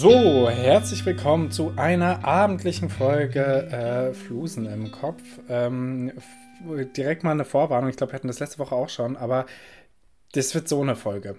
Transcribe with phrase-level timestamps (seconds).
[0.00, 5.20] So, herzlich willkommen zu einer abendlichen Folge äh, Flusen im Kopf.
[5.48, 6.12] Ähm,
[6.96, 7.90] direkt mal eine Vorwarnung.
[7.90, 9.46] Ich glaube, wir hatten das letzte Woche auch schon, aber
[10.34, 11.34] das wird so eine Folge.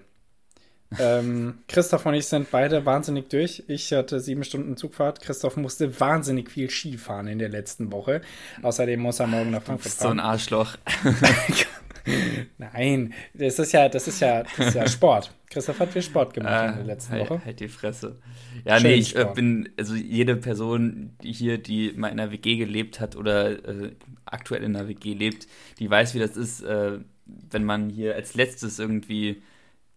[0.98, 3.64] ähm, Christoph und ich sind beide wahnsinnig durch.
[3.66, 5.22] Ich hatte sieben Stunden Zugfahrt.
[5.22, 8.20] Christoph musste wahnsinnig viel Ski fahren in der letzten Woche.
[8.60, 10.06] Außerdem muss er morgen nach Frankfurt fahren.
[10.06, 10.76] So ein Arschloch.
[12.58, 15.32] Nein, das ist ja, das ist ja, das ist ja Sport.
[15.48, 17.42] Christoph hat viel Sport gemacht äh, in der letzten halt, Woche.
[17.44, 18.18] Halt die Fresse.
[18.64, 22.56] Ja, Schön nee, ich äh, bin, also jede Person hier, die mal in einer WG
[22.56, 23.92] gelebt hat oder äh,
[24.24, 25.46] aktuell in einer WG lebt,
[25.78, 29.42] die weiß, wie das ist, äh, wenn man hier als letztes irgendwie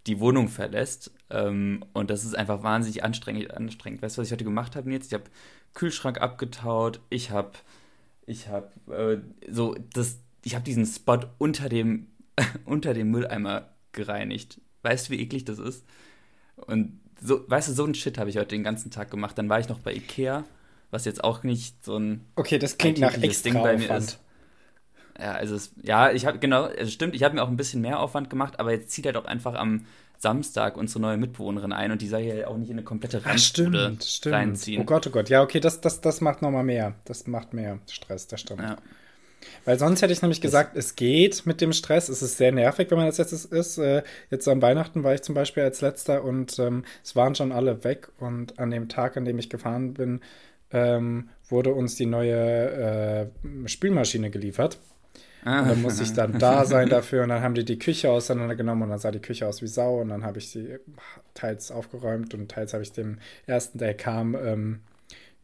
[0.07, 1.11] die Wohnung verlässt.
[1.29, 3.53] Ähm, und das ist einfach wahnsinnig anstrengend.
[3.53, 4.01] anstrengend.
[4.01, 5.07] Weißt du, was ich heute gemacht habe jetzt?
[5.07, 5.25] Ich habe
[5.73, 7.53] Kühlschrank abgetaut, ich habe
[8.25, 9.17] ich habe äh,
[9.51, 12.07] so das ich habe diesen Spot unter dem,
[12.65, 14.61] unter dem Mülleimer gereinigt.
[14.81, 15.85] Weißt du, wie eklig das ist?
[16.55, 19.37] Und so, weißt du, so ein Shit habe ich heute den ganzen Tag gemacht.
[19.37, 20.43] Dann war ich noch bei Ikea,
[20.91, 24.03] was jetzt auch nicht so ein Okay, das klingt nach extra Ding bei mir Aufwand.
[24.03, 24.19] ist.
[25.19, 27.81] Ja, also es, ja, ich habe genau, es stimmt, ich habe mir auch ein bisschen
[27.81, 29.85] mehr Aufwand gemacht, aber jetzt zieht er doch einfach am
[30.17, 33.97] Samstag unsere neue Mitbewohnerin ein und die soll hier auch nicht in eine komplette Randbude
[34.25, 34.81] reinziehen.
[34.81, 36.95] Oh Gott, oh Gott, ja, okay, das, das, das macht nochmal mehr.
[37.05, 38.61] Das macht mehr Stress, das stimmt.
[38.61, 38.77] Ja.
[39.65, 42.09] Weil sonst hätte ich nämlich gesagt, es geht mit dem Stress.
[42.09, 43.77] Es ist sehr nervig, wenn man als letztes ist.
[43.77, 47.51] Äh, jetzt am Weihnachten war ich zum Beispiel als letzter und ähm, es waren schon
[47.51, 48.09] alle weg.
[48.19, 50.21] Und an dem Tag, an dem ich gefahren bin,
[50.71, 54.79] ähm, wurde uns die neue äh, Spülmaschine geliefert.
[55.45, 55.61] Ah.
[55.61, 58.83] Und dann musste ich dann da sein dafür und dann haben die die Küche auseinandergenommen
[58.83, 60.77] und dann sah die Küche aus wie Sau und dann habe ich sie
[61.33, 64.79] teils aufgeräumt und teils habe ich dem ersten, der kam, ähm,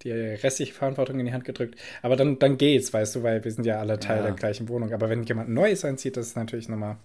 [0.03, 1.80] die restliche Verantwortung in die Hand gedrückt.
[2.02, 4.23] Aber dann, dann geht's, weißt du, weil wir sind ja alle Teil ja.
[4.23, 4.93] der gleichen Wohnung.
[4.93, 6.98] Aber wenn jemand Neues einzieht, das ist natürlich nochmal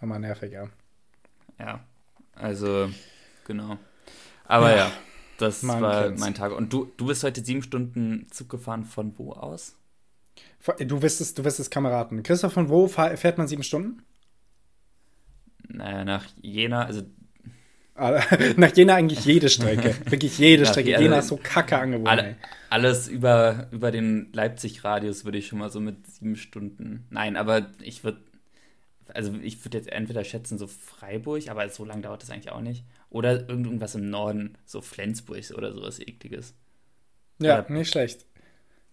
[0.00, 0.70] noch mal nerviger.
[1.58, 1.84] Ja,
[2.34, 2.90] also,
[3.46, 3.78] genau.
[4.46, 4.92] Aber ja, ja
[5.40, 6.20] das Man war kennt's.
[6.20, 6.52] mein Tag.
[6.52, 9.76] Und du, du bist heute sieben Stunden Zug gefahren von wo aus?
[10.78, 12.22] Du wirst es, du wirst es Kameraden.
[12.22, 14.02] Christoph, von wo fährt man sieben Stunden?
[15.68, 17.02] Naja, nach Jena, also
[18.56, 19.94] Nach Jena eigentlich jede Strecke.
[20.10, 20.90] Wirklich jede Strecke.
[20.90, 22.08] Jena ist so kacke angewohnt.
[22.08, 22.36] Alle,
[22.70, 27.06] alles über, über den Leipzig-Radius würde ich schon mal so mit sieben Stunden.
[27.10, 28.20] Nein, aber ich würde.
[29.12, 32.60] Also ich würde jetzt entweder schätzen, so Freiburg, aber so lange dauert das eigentlich auch
[32.60, 32.84] nicht.
[33.10, 36.54] Oder irgendwas im Norden, so Flensburg oder sowas ekliges.
[37.40, 38.24] Ja, oder, nicht schlecht.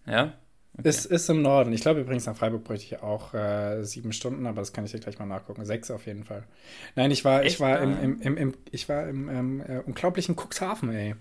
[0.06, 0.34] Ja?
[0.78, 0.88] Okay.
[0.88, 1.72] Ist, ist im Norden.
[1.72, 4.92] Ich glaube übrigens, nach Freiburg bräuchte ich auch äh, sieben Stunden, aber das kann ich
[4.92, 5.64] dir gleich mal nachgucken.
[5.64, 6.44] Sechs auf jeden Fall.
[6.94, 10.36] Nein, ich war, ich war im, im, im, im, ich war im ähm, äh, unglaublichen
[10.36, 11.14] Cuxhaven, ey.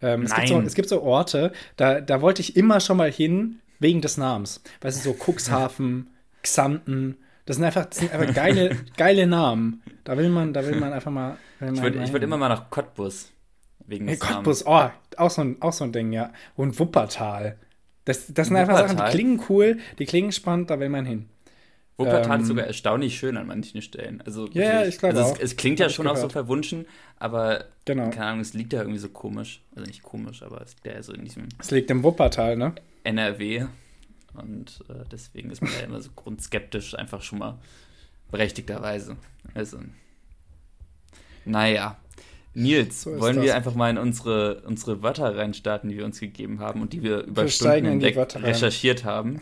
[0.00, 3.12] Ähm, es, gibt so, es gibt so Orte, da, da wollte ich immer schon mal
[3.12, 4.62] hin, wegen des Namens.
[4.80, 6.08] Weißt du, so Cuxhaven,
[6.42, 9.82] Xanten, das sind einfach, das sind einfach geile, geile Namen.
[10.04, 11.36] Da will man, da will man einfach mal.
[11.60, 13.30] ich würde würd immer mal nach Cottbus.
[13.86, 14.88] Wegen des hey, Cottbus, oh,
[15.18, 16.32] auch so, ein, auch so ein Ding, ja.
[16.56, 17.58] Und Wuppertal.
[18.04, 21.28] Das, das sind einfach Sachen, die klingen cool, die klingen spannend, da will man hin.
[21.96, 24.20] Wuppertal ähm, ist sogar erstaunlich schön an manchen Stellen.
[24.26, 25.36] Also ja, yeah, ich glaube also auch.
[25.36, 26.86] Es, es klingt ja schon auch so verwunschen,
[27.18, 28.10] aber genau.
[28.10, 29.62] keine Ahnung, es liegt ja irgendwie so komisch.
[29.76, 31.48] Also nicht komisch, aber es liegt ja so in diesem.
[31.58, 32.74] Es liegt im Wuppertal, ne?
[33.04, 33.66] NRW.
[34.34, 37.58] Und äh, deswegen ist man ja immer so grundskeptisch, einfach schon mal
[38.32, 39.16] berechtigterweise.
[39.54, 39.78] Also,
[41.44, 41.96] naja.
[42.54, 43.44] Nils, so wollen das.
[43.44, 47.02] wir einfach mal in unsere, unsere Wörter reinstarten, die wir uns gegeben haben und die
[47.02, 49.40] wir über wir Stunden hinweg recherchiert haben?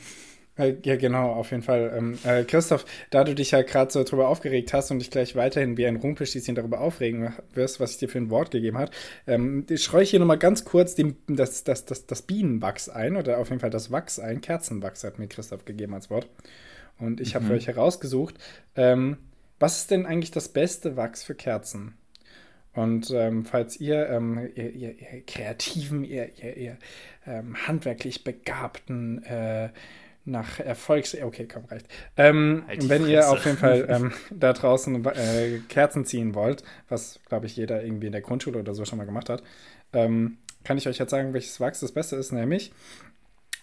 [0.56, 1.92] Äh, ja, genau, auf jeden Fall.
[1.96, 5.34] Ähm, äh, Christoph, da du dich ja gerade so drüber aufgeregt hast und dich gleich
[5.34, 8.90] weiterhin wie ein Rumpelstilzchen darüber aufregen wirst, was ich dir für ein Wort gegeben habe,
[9.26, 13.38] ähm, schreue ich hier nochmal ganz kurz den, das, das, das, das Bienenwachs ein oder
[13.38, 14.42] auf jeden Fall das Wachs ein.
[14.42, 16.28] Kerzenwachs hat mir Christoph gegeben als Wort.
[16.98, 17.48] Und ich habe mhm.
[17.48, 18.34] für euch herausgesucht,
[18.76, 19.16] ähm,
[19.58, 21.94] was ist denn eigentlich das beste Wachs für Kerzen?
[22.74, 26.78] Und ähm, falls ihr, ähm, ihr, ihr, ihr, kreativen, ihr, ihr,
[27.26, 29.68] ähm, handwerklich begabten, äh,
[30.24, 31.16] nach Erfolgs...
[31.20, 31.86] Okay, komm, reicht.
[32.16, 37.20] Ähm, halt wenn ihr auf jeden Fall ähm, da draußen äh, Kerzen ziehen wollt, was,
[37.28, 39.42] glaube ich, jeder irgendwie in der Grundschule oder so schon mal gemacht hat,
[39.92, 42.72] ähm, kann ich euch jetzt sagen, welches Wachs das Beste ist, nämlich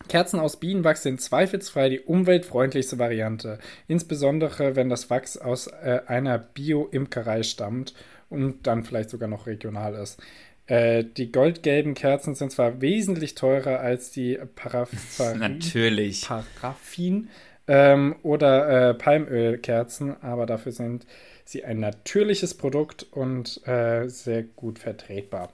[0.08, 6.38] Kerzen aus Bienenwachs sind zweifelsfrei die umweltfreundlichste Variante, insbesondere wenn das Wachs aus äh, einer
[6.38, 7.94] Bio-Imkerei stammt
[8.30, 10.22] und dann vielleicht sogar noch regional ist.
[10.68, 16.28] Äh, die goldgelben Kerzen sind zwar wesentlich teurer als die Paraffin, Natürlich.
[16.28, 17.30] Paraffin
[17.68, 21.08] ähm, oder äh, Palmölkerzen, aber dafür sind
[21.44, 25.52] sie ein natürliches Produkt und äh, sehr gut vertretbar.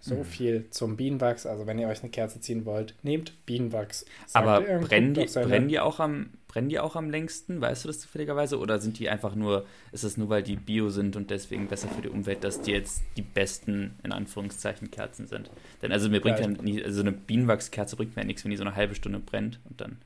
[0.00, 0.24] So mhm.
[0.24, 1.44] viel zum Bienenwachs.
[1.44, 4.06] Also wenn ihr euch eine Kerze ziehen wollt, nehmt Bienenwachs.
[4.26, 7.60] Sagt Aber brennen, die, brennen, die auch am, brennen die auch am längsten?
[7.60, 8.58] Weißt du das zufälligerweise?
[8.58, 11.88] Oder sind die einfach nur, ist es nur, weil die Bio sind und deswegen besser
[11.88, 15.48] für die Umwelt, dass die jetzt die besten, in Anführungszeichen, Kerzen sind?
[15.80, 18.50] Denn also mir bringt ja, ja nie, also eine Bienenwachskerze bringt mir ja nichts, wenn
[18.50, 19.98] die so eine halbe Stunde brennt und dann.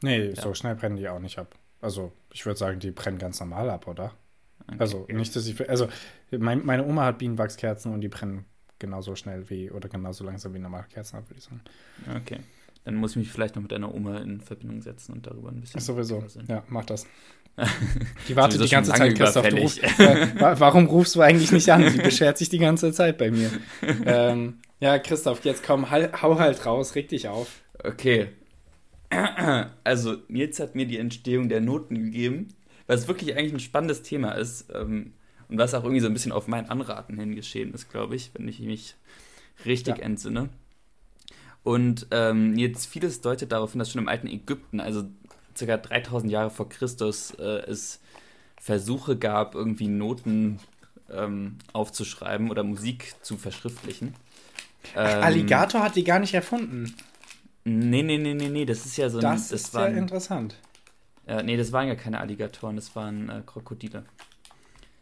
[0.00, 0.40] Nee, ja.
[0.40, 1.54] so schnell brennen die auch nicht ab.
[1.82, 4.14] Also ich würde sagen, die brennen ganz normal ab, oder?
[4.66, 4.76] Okay.
[4.78, 5.68] Also nicht, dass ich.
[5.68, 5.88] Also
[6.30, 8.46] mein, meine Oma hat Bienenwachskerzen und die brennen
[8.78, 11.60] genauso schnell wie oder genauso langsam wie normale Kerzen ab, würde ich sagen.
[12.16, 12.40] Okay.
[12.84, 15.60] Dann muss ich mich vielleicht noch mit deiner Oma in Verbindung setzen und darüber ein
[15.60, 15.78] bisschen.
[15.78, 16.24] Ach, sowieso.
[16.48, 17.06] Ja, mach das.
[18.28, 19.46] Die wartet die ganze Zeit, Christoph.
[19.48, 21.88] Du rufst, äh, warum rufst du eigentlich nicht an?
[21.88, 23.50] Sie beschert sich die ganze Zeit bei mir.
[24.06, 27.62] ähm, ja, Christoph, jetzt komm, hau halt raus, reg dich auf.
[27.82, 28.28] Okay.
[29.84, 32.48] Also, Nils hat mir die Entstehung der Noten gegeben,
[32.86, 34.72] was wirklich eigentlich ein spannendes Thema ist.
[34.74, 35.12] Ähm,
[35.52, 38.30] und was auch irgendwie so ein bisschen auf mein Anraten hin geschehen ist, glaube ich,
[38.32, 38.94] wenn ich mich
[39.66, 40.04] richtig ja.
[40.04, 40.48] entsinne.
[41.64, 45.04] Und ähm, jetzt vieles deutet darauf hin, dass schon im alten Ägypten, also
[45.58, 45.76] ca.
[45.76, 48.00] 3000 Jahre vor Christus, äh, es
[48.60, 50.60] Versuche gab, irgendwie Noten
[51.10, 54.14] ähm, aufzuschreiben oder Musik zu verschriftlichen.
[54.96, 56.94] Ähm, Alligator hat die gar nicht erfunden.
[57.64, 59.22] Nee, nee, nee, nee, nee, das ist ja so ein.
[59.22, 60.56] Das, das ist waren, ja interessant.
[61.26, 64.04] Äh, nee, das waren ja keine Alligatoren, das waren äh, Krokodile.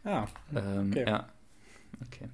[0.03, 0.25] Ah.
[0.55, 1.05] Ähm, okay.
[1.07, 1.29] Ja.
[2.07, 2.29] Okay.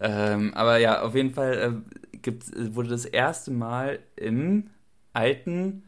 [0.00, 4.70] Ähm, aber ja, auf jeden Fall äh, gibt, wurde das erste Mal im
[5.12, 5.84] alten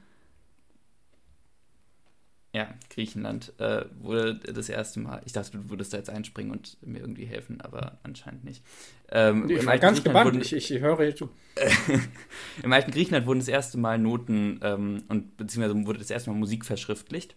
[2.56, 5.20] ja, Griechenland äh, wurde das erste Mal.
[5.26, 8.64] Ich dachte, du würdest da jetzt einspringen und mir irgendwie helfen, aber anscheinend nicht.
[9.10, 11.28] Ähm, ich war ganz gebannt, wurden, ich, ich, höre jetzt zu.
[12.62, 16.38] Im alten Griechenland wurden das erste Mal Noten ähm, und beziehungsweise wurde das erste Mal
[16.38, 17.36] Musik verschriftlicht.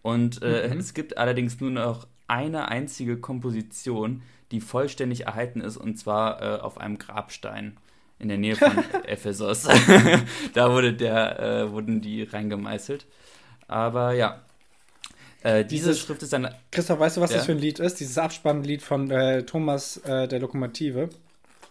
[0.00, 0.78] Und äh, mhm.
[0.78, 6.60] es gibt allerdings nur noch eine einzige Komposition, die vollständig erhalten ist, und zwar äh,
[6.60, 7.76] auf einem Grabstein
[8.18, 8.72] in der Nähe von
[9.06, 9.66] Ephesus.
[10.54, 13.06] da wurde der, äh, wurden die reingemeißelt.
[13.68, 14.42] Aber ja.
[15.42, 16.48] Äh, diese Dieses, Schrift ist dann.
[16.70, 17.36] Christoph, weißt du, was ja?
[17.36, 18.00] das für ein Lied ist?
[18.00, 21.10] Dieses Abspannlied von äh, Thomas äh, der Lokomotive.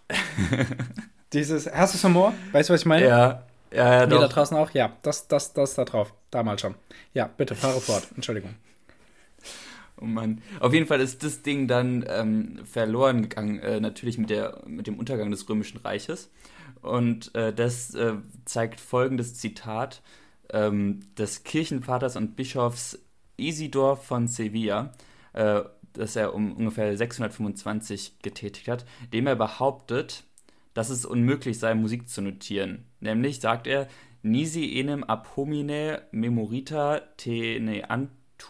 [1.34, 2.34] Dieses, hast du Humor?
[2.52, 3.08] Weißt du, was ich meine?
[3.08, 3.44] Ja.
[3.74, 4.22] Ja, ja, doch.
[4.22, 4.70] da draußen auch?
[4.72, 6.14] Ja, das, das, das da drauf.
[6.30, 6.76] Damals schon.
[7.16, 8.08] Ja, bitte, fahre fort.
[8.16, 8.54] Entschuldigung.
[10.04, 10.42] Oh Mann.
[10.60, 14.86] Auf jeden Fall ist das Ding dann ähm, verloren gegangen, äh, natürlich mit, der, mit
[14.86, 16.30] dem Untergang des Römischen Reiches.
[16.82, 20.02] Und äh, das äh, zeigt folgendes Zitat
[20.52, 23.00] ähm, des Kirchenvaters und Bischofs
[23.38, 24.92] Isidor von Sevilla,
[25.32, 25.62] äh,
[25.94, 30.26] das er um ungefähr 625 getätigt hat, dem er behauptet,
[30.74, 32.84] dass es unmöglich sei, Musik zu notieren.
[33.00, 33.88] Nämlich sagt er,
[34.22, 37.60] Nisi enem ab homine memorita te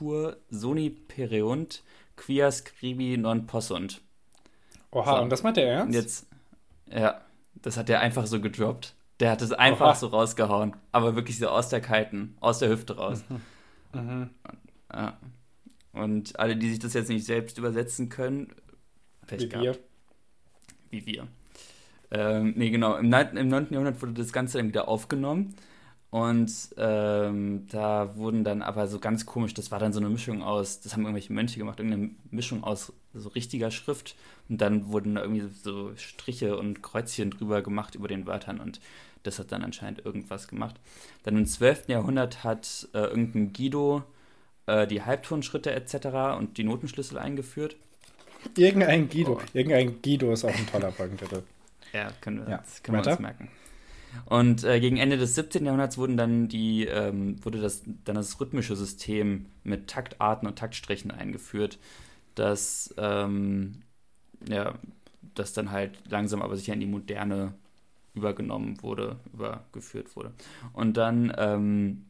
[0.01, 1.81] ne ant Tur soni pereunt
[2.15, 4.01] quia scribi non possunt.
[4.91, 5.23] Oha, so.
[5.23, 5.95] und das meint er ernst?
[5.95, 6.27] Jetzt,
[6.91, 7.21] ja,
[7.55, 8.95] das hat er einfach so gedroppt.
[9.19, 9.95] Der hat es einfach Oha.
[9.95, 10.75] so rausgehauen.
[10.91, 13.23] Aber wirklich so aus der kalten, aus der Hüfte raus.
[13.29, 14.01] Mhm.
[14.01, 14.29] Mhm.
[14.91, 15.17] Ja.
[15.93, 18.53] Und alle, die sich das jetzt nicht selbst übersetzen können,
[19.27, 19.65] Pech Wie gehabt.
[19.65, 19.77] wir.
[20.89, 21.27] Wie wir.
[22.11, 22.95] Ähm, nee, genau.
[22.97, 23.37] Im 9.
[23.37, 23.67] Im 9.
[23.71, 25.55] Jahrhundert wurde das Ganze dann wieder aufgenommen.
[26.13, 30.43] Und ähm, da wurden dann aber so ganz komisch, das war dann so eine Mischung
[30.43, 34.15] aus, das haben irgendwelche Mönche gemacht, irgendeine Mischung aus so richtiger Schrift
[34.47, 38.79] und dann wurden da irgendwie so Striche und Kreuzchen drüber gemacht über den Wörtern und
[39.23, 40.75] das hat dann anscheinend irgendwas gemacht.
[41.23, 41.87] Dann im 12.
[41.87, 44.03] Jahrhundert hat äh, irgendein Guido
[44.67, 46.37] äh, die Halbtonschritte etc.
[46.37, 47.75] und die Notenschlüssel eingeführt.
[48.55, 49.39] Irgendein Guido.
[49.41, 49.45] Oh.
[49.55, 51.41] Irgendein Guido ist auch ein toller Folgentitel.
[51.91, 52.57] Ja, können wir, ja.
[52.59, 53.49] Das können wir uns merken.
[54.25, 55.65] Und äh, gegen Ende des 17.
[55.65, 61.11] Jahrhunderts wurden dann die, ähm, wurde das, dann das rhythmische System mit Taktarten und Taktstrichen
[61.11, 61.79] eingeführt,
[62.35, 63.83] das, ähm,
[64.47, 64.75] ja,
[65.35, 67.53] das dann halt langsam aber sicher in die Moderne
[68.13, 70.33] übergenommen wurde, übergeführt wurde.
[70.73, 72.05] Und dann ähm,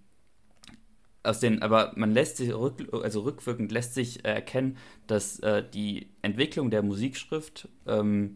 [1.23, 6.09] aus den, aber man lässt sich rück, also rückwirkend lässt sich erkennen, dass äh, die
[6.21, 8.35] Entwicklung der Musikschrift ähm,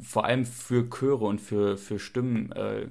[0.00, 2.88] vor allem für Chöre und für, für Stimmen äh,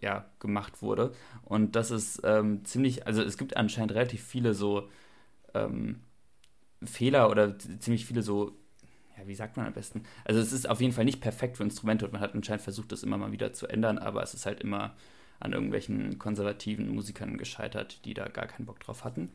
[0.00, 1.12] ja, gemacht wurde.
[1.42, 4.88] Und das ist ähm, ziemlich, also es gibt anscheinend relativ viele so
[5.54, 6.00] ähm,
[6.84, 8.56] Fehler oder ziemlich viele so,
[9.16, 10.02] ja, wie sagt man am besten?
[10.24, 12.92] Also es ist auf jeden Fall nicht perfekt für Instrumente und man hat anscheinend versucht,
[12.92, 14.94] das immer mal wieder zu ändern, aber es ist halt immer
[15.40, 19.30] an irgendwelchen konservativen Musikern gescheitert, die da gar keinen Bock drauf hatten.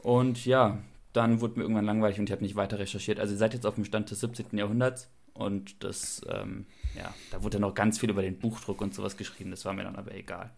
[0.00, 0.78] Und ja,
[1.12, 3.20] dann wurde mir irgendwann langweilig und ich habe nicht weiter recherchiert.
[3.20, 4.58] Also ihr seid jetzt auf dem Stand des 17.
[4.58, 5.10] Jahrhunderts.
[5.34, 9.50] Und das, ähm, ja, da wurde noch ganz viel über den Buchdruck und sowas geschrieben.
[9.50, 10.50] Das war mir dann aber egal.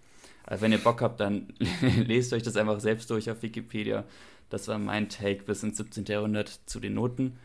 [0.45, 1.53] Also wenn ihr Bock habt, dann
[2.07, 4.05] lest euch das einfach selbst durch auf Wikipedia.
[4.51, 6.05] Das war mein Take bis ins 17.
[6.07, 7.39] Jahrhundert zu den Noten.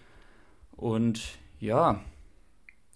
[0.71, 1.21] Und
[1.59, 2.03] ja.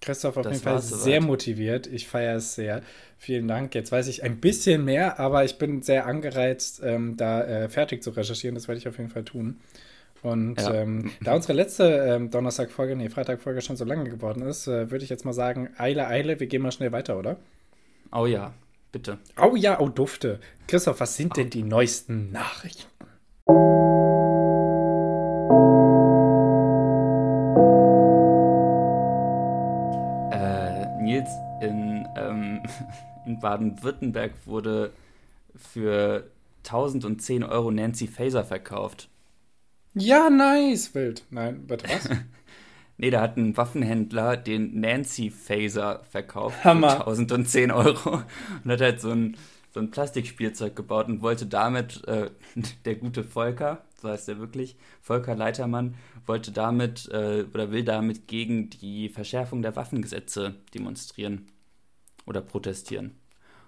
[0.02, 1.88] Christoph auf jeden Fall sehr motiviert.
[1.88, 2.82] Ich feiere es sehr.
[3.18, 3.74] Vielen Dank.
[3.74, 8.04] Jetzt weiß ich ein bisschen mehr, aber ich bin sehr angereizt, ähm, da äh, fertig
[8.04, 8.56] zu recherchieren.
[8.56, 9.62] Das werde ich auf jeden Fall tun.
[10.24, 10.74] Und ja.
[10.74, 15.04] ähm, da unsere letzte ähm, Donnerstag-Folge, nee, Freitag-Folge schon so lange geworden ist, äh, würde
[15.04, 17.38] ich jetzt mal sagen, Eile, Eile, wir gehen mal schnell weiter, oder?
[18.12, 18.54] Oh ja,
[18.92, 19.18] bitte.
[19.42, 20.40] Oh ja, oh Dufte.
[20.68, 21.36] Christoph, was sind oh.
[21.36, 22.88] denn die neuesten Nachrichten?
[33.26, 34.92] in Baden-Württemberg wurde
[35.56, 36.30] für
[36.66, 39.10] 1010 Euro Nancy Faser verkauft.
[39.96, 41.24] Ja, nice, wild.
[41.30, 42.10] Nein, bitte was?
[42.98, 46.98] nee, da hat ein Waffenhändler den Nancy Phaser verkauft Hammer.
[46.98, 48.24] für 1010 Euro
[48.64, 49.38] und hat halt so ein,
[49.72, 52.32] so ein Plastikspielzeug gebaut und wollte damit, äh,
[52.86, 55.96] der gute Volker, so heißt er wirklich, Volker Leitermann,
[56.26, 61.48] wollte damit äh, oder will damit gegen die Verschärfung der Waffengesetze demonstrieren
[62.26, 63.16] oder protestieren.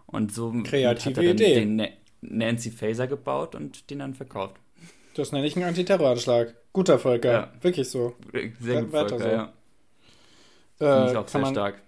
[0.07, 1.55] Und so Kreative hat er dann Idee.
[1.55, 1.87] den
[2.21, 4.59] Nancy Faser gebaut und den dann verkauft.
[5.15, 6.53] Das nenne ich einen Antiterroranschlag.
[6.73, 7.31] Guter Volker.
[7.31, 7.53] Ja.
[7.61, 8.15] Wirklich so.
[8.59, 9.27] Sehr gut, Volker, so.
[9.27, 9.53] ja.
[10.79, 11.81] Äh, ich auch sehr man, stark.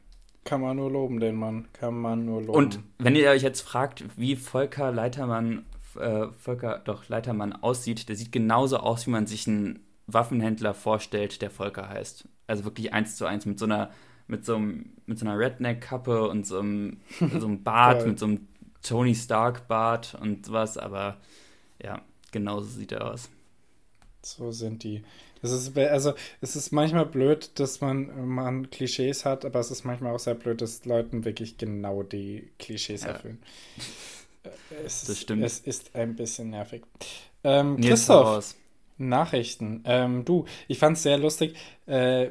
[0.46, 1.68] Kann man nur loben, den Mann.
[1.74, 2.58] Kann man nur loben.
[2.58, 5.66] Und wenn ihr euch jetzt fragt, wie Volker Leitermann,
[6.00, 11.42] äh, Volker doch Leitermann aussieht, der sieht genauso aus, wie man sich einen Waffenhändler vorstellt,
[11.42, 12.30] der Volker heißt.
[12.48, 13.92] Also wirklich eins zu eins mit so einer
[14.28, 16.98] mit so, einem, mit so einer Redneck-Kappe und so einem,
[17.40, 18.48] so einem Bart, mit so einem
[18.84, 21.18] Tony Stark-Bart und sowas, aber
[21.82, 23.30] ja, genauso sieht er aus.
[24.22, 25.04] So sind die.
[25.42, 29.86] Das ist, also, es ist manchmal blöd, dass man, man Klischees hat, aber es ist
[29.86, 33.10] manchmal auch sehr blöd, dass Leuten wirklich genau die Klischees ja.
[33.10, 33.42] erfüllen.
[34.44, 34.50] Äh,
[34.86, 35.44] es das stimmt.
[35.44, 36.84] es ist ein bisschen nervig.
[37.44, 38.56] Ähm, Christoph,
[38.98, 39.84] Nachrichten.
[39.86, 41.56] Ähm, du, ich fand es sehr lustig.
[41.86, 42.30] Äh,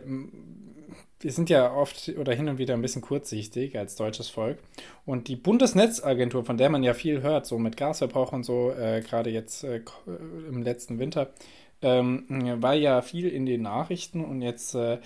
[1.20, 4.58] wir sind ja oft oder hin und wieder ein bisschen kurzsichtig als deutsches Volk.
[5.04, 9.00] Und die Bundesnetzagentur, von der man ja viel hört, so mit Gasverbrauch und so, äh,
[9.00, 9.80] gerade jetzt äh,
[10.48, 11.30] im letzten Winter,
[11.82, 12.24] ähm,
[12.60, 14.98] war ja viel in den Nachrichten und jetzt äh,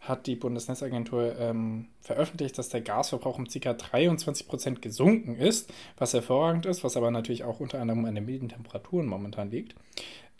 [0.00, 3.74] hat die Bundesnetzagentur ähm, veröffentlicht, dass der Gasverbrauch um ca.
[3.74, 8.24] 23 Prozent gesunken ist, was hervorragend ist, was aber natürlich auch unter anderem an den
[8.24, 9.74] milden Temperaturen momentan liegt.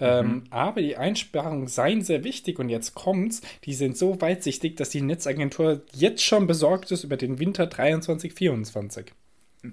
[0.01, 0.45] Ähm, mhm.
[0.51, 3.43] aber die Einsparungen seien sehr wichtig und jetzt kommt's.
[3.65, 9.07] Die sind so weitsichtig, dass die Netzagentur jetzt schon besorgt ist über den Winter 23-24.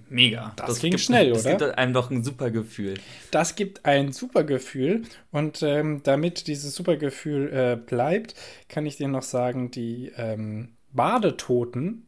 [0.10, 0.53] Mega.
[0.55, 1.58] Das, das ging gibt, schnell, das oder?
[1.58, 2.96] Das gibt einem doch ein super Gefühl.
[3.32, 5.03] Das gibt ein super Gefühl.
[5.32, 8.34] Und ähm, damit dieses super Gefühl äh, bleibt,
[8.67, 12.08] kann ich dir noch sagen, die ähm, Badetoten,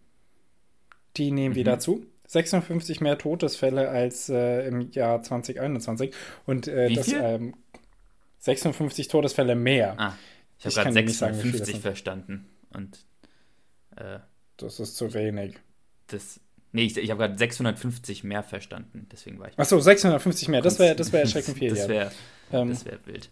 [1.18, 1.60] die nehmen mhm.
[1.60, 2.06] wieder zu.
[2.28, 6.14] 56 mehr Todesfälle als äh, im Jahr 2021.
[6.46, 7.54] Und äh, das ähm,
[8.40, 9.96] 56 Todesfälle mehr.
[9.98, 10.14] Ah,
[10.60, 12.50] ich habe gerade 56 sagen, verstanden.
[12.74, 13.06] Und
[13.96, 14.20] äh,
[14.58, 15.56] das ist zu wenig.
[16.08, 16.40] Das,
[16.72, 19.08] nee, ich, ich habe gerade 650 mehr verstanden.
[19.12, 19.60] Deswegen war ich.
[19.60, 20.62] Achso, 650 mehr.
[20.62, 21.70] Das wäre das wär erschreckend viel.
[21.76, 22.12] das wäre
[22.52, 23.30] ähm, wär wild.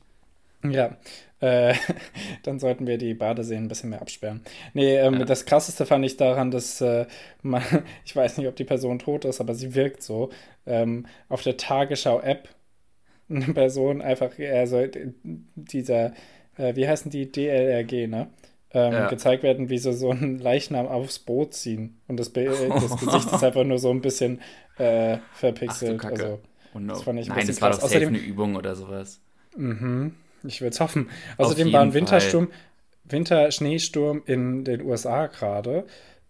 [0.64, 0.98] Ja,
[1.42, 1.76] äh,
[2.44, 4.42] dann sollten wir die Badeseen ein bisschen mehr absperren.
[4.74, 5.26] Nee, ähm, ja.
[5.26, 7.06] das krasseste fand ich daran, dass äh,
[7.42, 7.64] man,
[8.06, 10.32] ich weiß nicht, ob die Person tot ist, aber sie wirkt so.
[10.66, 12.50] Ähm, auf der Tagesschau-App
[13.30, 14.84] eine Person einfach, also
[15.56, 16.14] dieser,
[16.58, 18.28] äh, wie heißen die, DLRG, ne?
[18.72, 19.08] Ähm, ja.
[19.08, 21.98] gezeigt werden, wie sie so einen Leichnam aufs Boot ziehen.
[22.10, 24.42] Und das, das Gesicht ist einfach nur so ein bisschen
[24.78, 26.02] äh, verpixelt.
[26.04, 26.40] Ach, also,
[26.74, 26.94] oh no.
[26.94, 29.22] das fand ich ein Nein, das war doch Außerdem, eine Übung oder sowas.
[29.56, 31.10] Mhm, ich würde es hoffen.
[31.38, 32.50] Außerdem war ein Wintersturm,
[33.06, 35.86] Winterschneesturm in den USA gerade.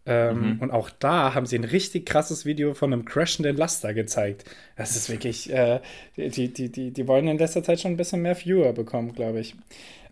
[0.06, 0.60] Ähm, mhm.
[0.60, 4.46] Und auch da haben sie ein richtig krasses Video von einem crashenden Laster gezeigt.
[4.76, 5.80] Das ist wirklich, äh,
[6.16, 9.40] die, die, die, die wollen in letzter Zeit schon ein bisschen mehr Viewer bekommen, glaube
[9.40, 9.56] ich.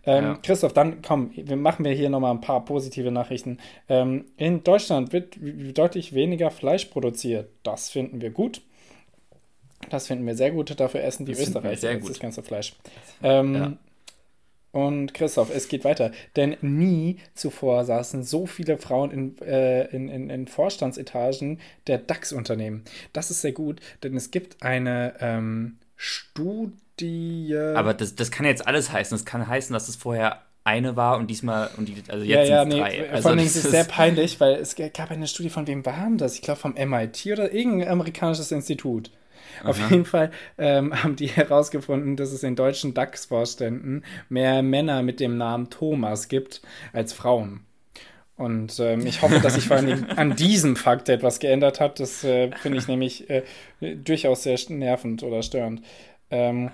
[0.06, 0.38] Ähm, ja.
[0.42, 3.58] Christoph, dann komm, wir machen wir hier nochmal ein paar positive Nachrichten.
[3.88, 5.36] Ähm, in Deutschland wird
[5.76, 7.48] deutlich weniger Fleisch produziert.
[7.62, 8.62] Das finden wir gut.
[9.90, 10.78] Das finden wir sehr gut.
[10.78, 12.74] Dafür essen die das Österreicher das ganze Fleisch.
[13.22, 13.72] Ähm, ja.
[14.74, 16.10] Und Christoph, es geht weiter.
[16.34, 22.82] Denn nie zuvor saßen so viele Frauen in, äh, in, in, in, Vorstandsetagen der DAX-Unternehmen.
[23.12, 27.56] Das ist sehr gut, denn es gibt eine ähm, Studie.
[27.76, 29.16] Aber das, das kann jetzt alles heißen.
[29.16, 32.56] Das kann heißen, dass es vorher eine war und diesmal und die, also jetzt ja,
[32.56, 33.10] ja, nee, drei.
[33.10, 36.10] Also vor allem ist es sehr peinlich, weil es gab eine Studie von wem war
[36.16, 36.34] das?
[36.34, 39.12] Ich glaube vom MIT oder irgendein amerikanisches Institut.
[39.60, 39.70] Aha.
[39.70, 45.20] Auf jeden Fall ähm, haben die herausgefunden, dass es in deutschen DAX-Vorständen mehr Männer mit
[45.20, 47.60] dem Namen Thomas gibt als Frauen.
[48.36, 52.00] Und ähm, ich hoffe, dass sich vor allem an diesem Fakt etwas geändert hat.
[52.00, 53.44] Das äh, finde ich nämlich äh,
[53.80, 55.82] durchaus sehr nervend oder störend.
[56.30, 56.70] Ähm,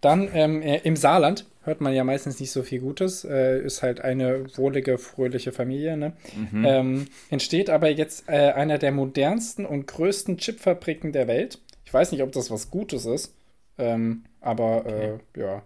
[0.00, 3.24] dann ähm, äh, im Saarland hört man ja meistens nicht so viel Gutes.
[3.24, 5.96] Äh, ist halt eine wohlige, fröhliche Familie.
[5.96, 6.12] Ne?
[6.50, 6.64] Mhm.
[6.64, 11.58] Ähm, entsteht aber jetzt äh, einer der modernsten und größten Chipfabriken der Welt.
[11.84, 13.34] Ich weiß nicht, ob das was Gutes ist,
[13.76, 15.20] ähm, aber äh, okay.
[15.36, 15.62] ja,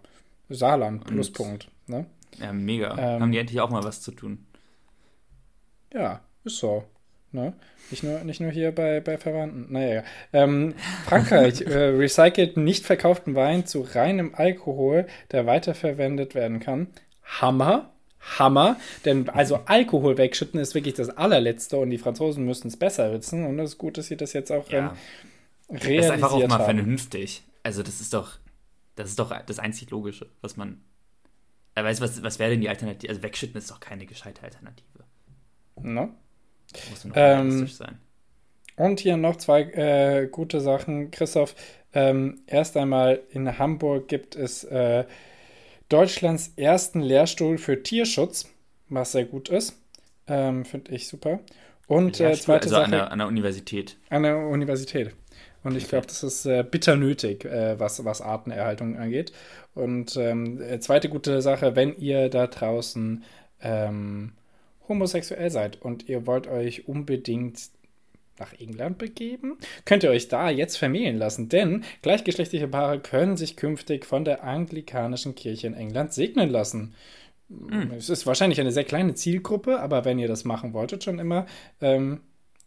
[0.49, 1.69] Saarland, Pluspunkt.
[1.87, 2.07] Ne?
[2.41, 2.93] Ja, mega.
[2.93, 4.47] Ähm, Haben die endlich auch mal was zu tun.
[5.93, 6.85] Ja, ist so.
[7.35, 7.53] Ne?
[7.91, 9.73] Nicht, nur, nicht nur hier bei, bei Verwandten.
[9.73, 10.75] Naja, ähm,
[11.05, 16.87] Frankreich äh, recycelt nicht verkauften Wein zu reinem Alkohol, der weiterverwendet werden kann.
[17.25, 17.91] Hammer.
[18.39, 18.77] Hammer.
[19.05, 23.45] Denn also Alkohol wegschütten ist wirklich das allerletzte und die Franzosen müssten es besser wissen.
[23.45, 24.97] Und es ist gut, dass sie das jetzt auch ja.
[25.69, 26.65] ähm, realisiert Das ist einfach auch mal haben.
[26.65, 27.43] vernünftig.
[27.63, 28.39] Also das ist doch,
[28.97, 30.81] das ist doch das einzig Logische, was man.
[31.75, 33.11] Er weiß, was, was wäre denn die Alternative?
[33.11, 35.05] Also wegschütten ist doch keine gescheite Alternative.
[35.83, 36.15] No?
[36.91, 37.99] Muss noch ähm, sein.
[38.77, 41.11] Und hier noch zwei äh, gute Sachen.
[41.11, 41.55] Christoph,
[41.93, 45.05] ähm, erst einmal in Hamburg gibt es äh,
[45.89, 48.49] Deutschlands ersten Lehrstuhl für Tierschutz,
[48.89, 49.79] was sehr gut ist.
[50.27, 51.41] Ähm, Finde ich super.
[51.87, 52.85] Und äh, zweite also Sache.
[52.85, 53.97] An der, an der Universität.
[54.09, 55.15] An der Universität.
[55.63, 59.33] Und ich glaube, das ist äh, bitter nötig, äh, was, was Artenerhaltung angeht.
[59.75, 63.25] Und ähm, äh, zweite gute Sache, wenn ihr da draußen
[63.63, 64.33] ähm,
[64.89, 67.59] homosexuell seid und ihr wollt euch unbedingt
[68.39, 73.57] nach England begeben, könnt ihr euch da jetzt vermählen lassen, denn gleichgeschlechtliche Paare können sich
[73.57, 76.95] künftig von der anglikanischen Kirche in England segnen lassen.
[77.49, 77.93] Mhm.
[77.97, 81.47] Es ist wahrscheinlich eine sehr kleine Zielgruppe, aber wenn ihr das machen wolltet schon immer,
[81.81, 82.21] ähm,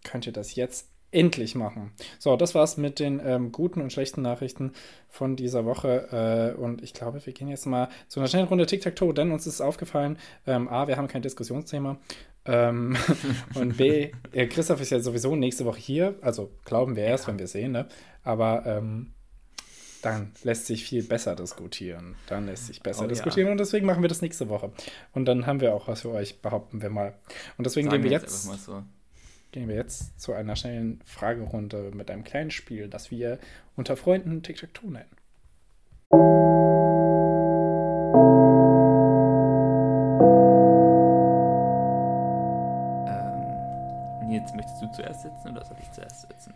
[0.03, 1.91] könnt ihr das jetzt endlich machen.
[2.19, 4.73] So, das war's mit den ähm, guten und schlechten Nachrichten
[5.07, 6.53] von dieser Woche.
[6.57, 9.47] Äh, und ich glaube, wir gehen jetzt mal zu einer schnellen Runde Tic-Tac-Toe, denn uns
[9.47, 11.97] ist aufgefallen, ähm, A, wir haben kein Diskussionsthema.
[12.45, 12.97] Ähm,
[13.55, 16.15] und B, äh, Christoph ist ja sowieso nächste Woche hier.
[16.21, 17.87] Also glauben wir erst, wenn wir sehen, ne?
[18.23, 19.13] Aber ähm,
[20.01, 22.15] dann lässt sich viel besser diskutieren.
[22.27, 23.51] Dann lässt sich besser oh, diskutieren ja.
[23.51, 24.71] und deswegen machen wir das nächste Woche.
[25.13, 27.15] Und dann haben wir auch was für euch, behaupten wir mal.
[27.57, 28.83] Und deswegen Sagen gehen wir jetzt, jetzt so
[29.51, 33.39] gehen wir jetzt zu einer schnellen Fragerunde mit einem kleinen Spiel, das wir
[33.75, 35.09] unter Freunden Tic-Tac-Toe nennen.
[43.07, 46.53] Ähm, jetzt möchtest du zuerst setzen oder soll ich zuerst setzen?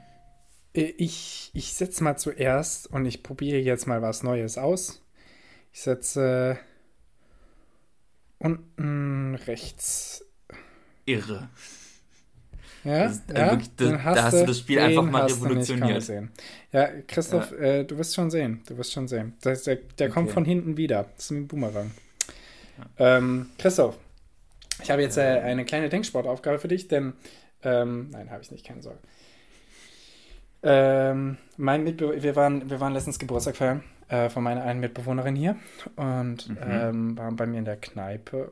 [0.74, 5.02] Äh, ich, ich setze mal zuerst und ich probiere jetzt mal was Neues aus.
[5.74, 6.60] Ich setze
[8.39, 10.26] unten rechts.
[11.06, 11.50] Irre.
[12.84, 16.12] Ja, das, ja wirklich, das, hast da hast du das Spiel einfach mal revolutioniert.
[16.72, 17.58] Ja, Christoph, ja.
[17.58, 18.62] Äh, du wirst schon sehen.
[18.68, 19.34] Du wirst schon sehen.
[19.44, 20.14] Der, der, der okay.
[20.14, 21.06] kommt von hinten wieder.
[21.16, 21.92] Das ist ein Boomerang.
[22.98, 23.98] Ähm, Christoph,
[24.82, 27.14] ich habe jetzt äh, eine kleine Denksportaufgabe für dich, denn
[27.64, 29.00] ähm, nein, habe ich nicht, keine Sorge.
[30.64, 35.36] Ähm, mein Mitbe wir waren, wir waren letztens Geburtstag feiern äh, von meiner einen Mitbewohnerin
[35.36, 35.56] hier
[35.96, 36.58] und mhm.
[36.62, 38.52] ähm, waren bei mir in der Kneipe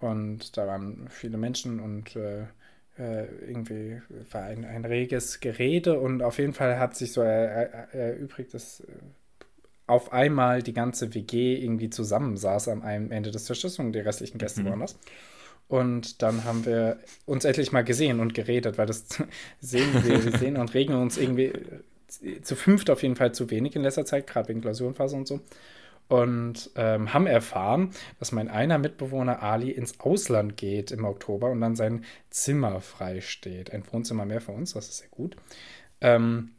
[0.00, 2.44] und da waren viele Menschen und äh,
[3.46, 8.80] irgendwie war ein, ein reges Gerede und auf jeden Fall hat sich so erübrigt, dass
[8.80, 8.86] äh,
[9.86, 14.38] auf einmal die ganze WG irgendwie zusammensaß am einen Ende des Tisches und die restlichen
[14.38, 14.66] Gäste mhm.
[14.66, 14.98] woanders.
[15.68, 19.06] Und dann haben wir uns endlich mal gesehen und geredet, weil das
[19.60, 21.52] sehen wir, wir sehen und regen uns irgendwie
[22.22, 25.26] äh, zu fünft auf jeden Fall zu wenig in letzter Zeit, gerade wegen Klausurenphase und
[25.26, 25.40] so
[26.10, 31.60] und ähm, haben erfahren, dass mein einer Mitbewohner Ali ins Ausland geht im Oktober und
[31.60, 33.72] dann sein Zimmer frei steht.
[33.72, 35.36] Ein Wohnzimmer mehr für uns, das ist sehr gut.
[36.00, 36.50] Ähm,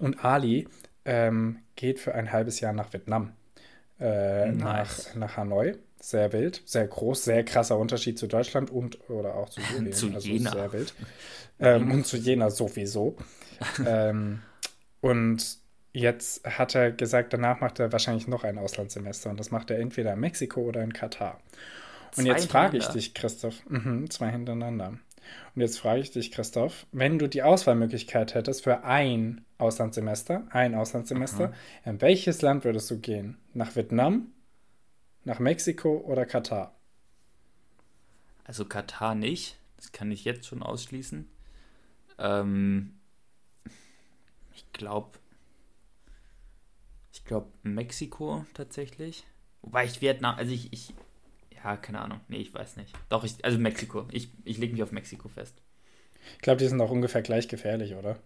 [0.00, 0.66] und Ali
[1.04, 3.32] ähm, geht für ein halbes Jahr nach Vietnam,
[4.00, 5.10] äh, nice.
[5.14, 5.76] nach, nach Hanoi.
[6.00, 9.92] Sehr wild, sehr groß, sehr krasser Unterschied zu Deutschland und oder auch zu Julien.
[9.92, 10.50] zu also Jena.
[10.50, 10.94] Sehr wild.
[11.60, 13.16] Ähm, und zu Jena sowieso.
[13.86, 14.40] ähm,
[15.00, 15.59] und
[15.92, 19.78] Jetzt hat er gesagt, danach macht er wahrscheinlich noch ein Auslandssemester und das macht er
[19.78, 21.40] entweder in Mexiko oder in Katar.
[22.16, 24.98] Und zwei jetzt frage ich dich, Christoph, mh, zwei hintereinander.
[25.54, 30.74] Und jetzt frage ich dich, Christoph, wenn du die Auswahlmöglichkeit hättest für ein Auslandssemester, ein
[30.74, 31.54] Auslandssemester, Aha.
[31.84, 33.36] in welches Land würdest du gehen?
[33.52, 34.32] Nach Vietnam,
[35.24, 36.74] nach Mexiko oder Katar?
[38.44, 41.28] Also Katar nicht, das kann ich jetzt schon ausschließen.
[42.18, 42.98] Ähm,
[44.54, 45.18] ich glaube,
[47.12, 49.24] ich glaube Mexiko tatsächlich.
[49.62, 50.94] Wobei ich Vietnam, also ich, ich,
[51.62, 52.20] ja, keine Ahnung.
[52.28, 52.94] Nee, ich weiß nicht.
[53.08, 54.06] Doch, ich, also Mexiko.
[54.10, 55.60] Ich, ich lege mich auf Mexiko fest.
[56.36, 58.18] Ich glaube, die sind auch ungefähr gleich gefährlich, oder?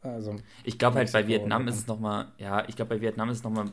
[0.00, 3.38] Also, ich glaube halt bei Vietnam ist es nochmal, ja, ich glaube bei Vietnam ist
[3.38, 3.70] es nochmal,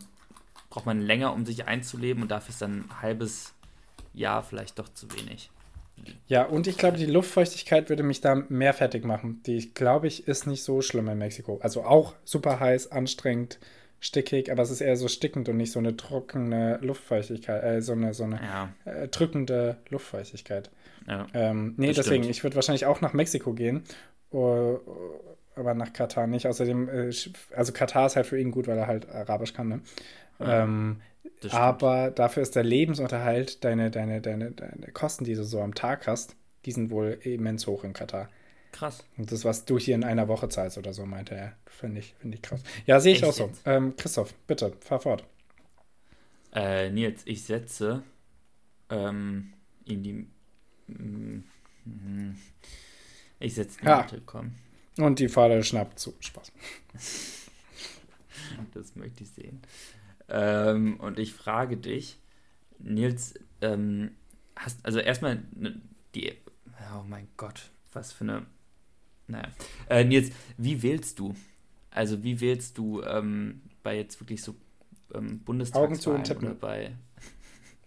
[0.70, 3.56] braucht man länger, um sich einzuleben und dafür ist dann ein halbes
[4.14, 5.50] Jahr vielleicht doch zu wenig.
[6.28, 9.42] Ja, und ich glaube, die Luftfeuchtigkeit würde mich da mehr fertig machen.
[9.46, 11.60] Die, glaube ich, ist nicht so schlimm in Mexiko.
[11.62, 13.60] Also auch super heiß, anstrengend,
[14.00, 17.94] stickig, aber es ist eher so stickend und nicht so eine trockene Luftfeuchtigkeit, äh, so
[17.94, 18.74] eine, so eine ja.
[18.86, 20.70] äh, drückende Luftfeuchtigkeit.
[21.08, 22.36] Ja, ähm, nee, deswegen, stimmt.
[22.36, 23.84] ich würde wahrscheinlich auch nach Mexiko gehen,
[24.32, 24.78] uh,
[25.56, 26.48] aber nach Katar nicht.
[26.48, 27.12] Außerdem, äh,
[27.56, 29.82] also Katar ist halt für ihn gut, weil er halt Arabisch kann, ne?
[30.40, 31.02] Ja, ähm,
[31.52, 36.08] aber dafür ist der Lebensunterhalt, deine, deine, deine, deine Kosten, die du so am Tag
[36.08, 36.36] hast,
[36.66, 38.30] die sind wohl immens hoch in Katar.
[38.72, 39.04] Krass.
[39.18, 41.56] Und das, was du hier in einer Woche zahlst oder so, meinte er.
[41.66, 42.62] Finde ich, find ich krass.
[42.86, 43.52] Ja, sehe ich Echt auch so.
[43.66, 45.24] Ähm, Christoph, bitte, fahr fort.
[46.54, 48.04] Äh, Nils, ich setze
[48.90, 49.54] ähm,
[49.86, 50.28] in die.
[50.88, 51.44] Mm,
[53.40, 54.08] ich setze die ja.
[54.26, 54.56] Komm.
[54.98, 56.14] Und die Fahrer schnappt zu.
[56.20, 56.52] Spaß.
[58.74, 59.62] das möchte ich sehen.
[60.28, 62.18] Ähm, und ich frage dich,
[62.80, 64.12] Nils, ähm,
[64.56, 65.82] hast also erstmal ne,
[66.16, 66.34] die.
[66.96, 68.46] Oh mein Gott, was für eine
[69.30, 69.48] naja.
[69.90, 71.36] Äh, Nils, wie wählst du?
[71.92, 74.56] Also wie wählst du ähm, bei jetzt wirklich so
[75.14, 76.92] ähm, Bundestagswahlen oder bei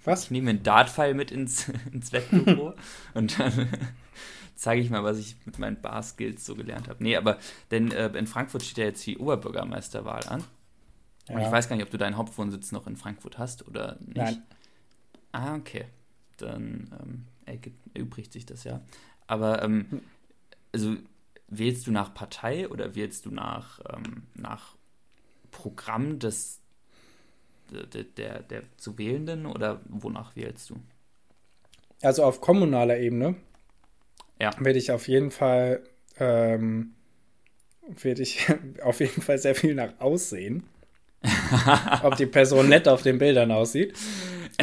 [0.04, 0.24] was?
[0.24, 2.74] Ich nehme einen Dartpfeil mit ins, ins Wettbüro
[3.14, 3.68] und dann
[4.56, 7.02] zeige ich mal, was ich mit meinen Bar-Skills so gelernt habe.
[7.02, 7.38] Nee, aber
[7.70, 10.44] denn äh, in Frankfurt steht ja jetzt die Oberbürgermeisterwahl an.
[11.28, 11.36] Ja.
[11.36, 14.16] Und ich weiß gar nicht, ob du deinen Hauptwohnsitz noch in Frankfurt hast oder nicht.
[14.16, 14.42] Nein.
[15.30, 15.84] Ah, okay.
[16.36, 16.90] Dann
[17.46, 18.80] ähm, erübrigt sich das ja.
[19.28, 20.00] Aber ähm, hm.
[20.72, 20.96] also
[21.58, 24.74] wählst du nach Partei oder wählst du nach, ähm, nach
[25.50, 26.60] Programm des,
[27.70, 30.76] der, der, der zu Wählenden oder wonach wählst du?
[32.00, 33.36] Also auf kommunaler Ebene
[34.40, 34.50] ja.
[34.58, 35.82] werde ich auf jeden Fall
[36.18, 36.94] ähm,
[37.86, 38.46] werde ich
[38.82, 40.64] auf jeden Fall sehr viel nach Aussehen.
[42.02, 43.96] Ob die Person nett auf den Bildern aussieht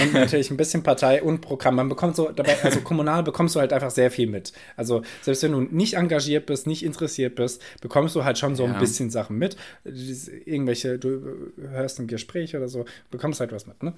[0.01, 1.75] und natürlich ein bisschen Partei und Programm.
[1.75, 4.53] Man bekommt so dabei, also kommunal bekommst du halt einfach sehr viel mit.
[4.75, 8.65] Also selbst wenn du nicht engagiert bist, nicht interessiert bist, bekommst du halt schon so
[8.65, 8.73] ja.
[8.73, 9.57] ein bisschen Sachen mit.
[9.83, 13.93] Irgendwelche, du hörst ein Gespräch oder so, bekommst halt was mit, ne?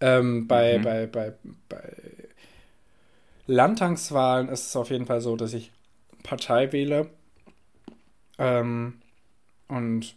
[0.00, 0.82] Ähm, bei, mhm.
[0.82, 1.32] bei, bei,
[1.68, 1.92] bei
[3.46, 5.70] Landtagswahlen ist es auf jeden Fall so, dass ich
[6.22, 7.08] Partei wähle.
[8.38, 8.94] Ähm,
[9.68, 10.14] und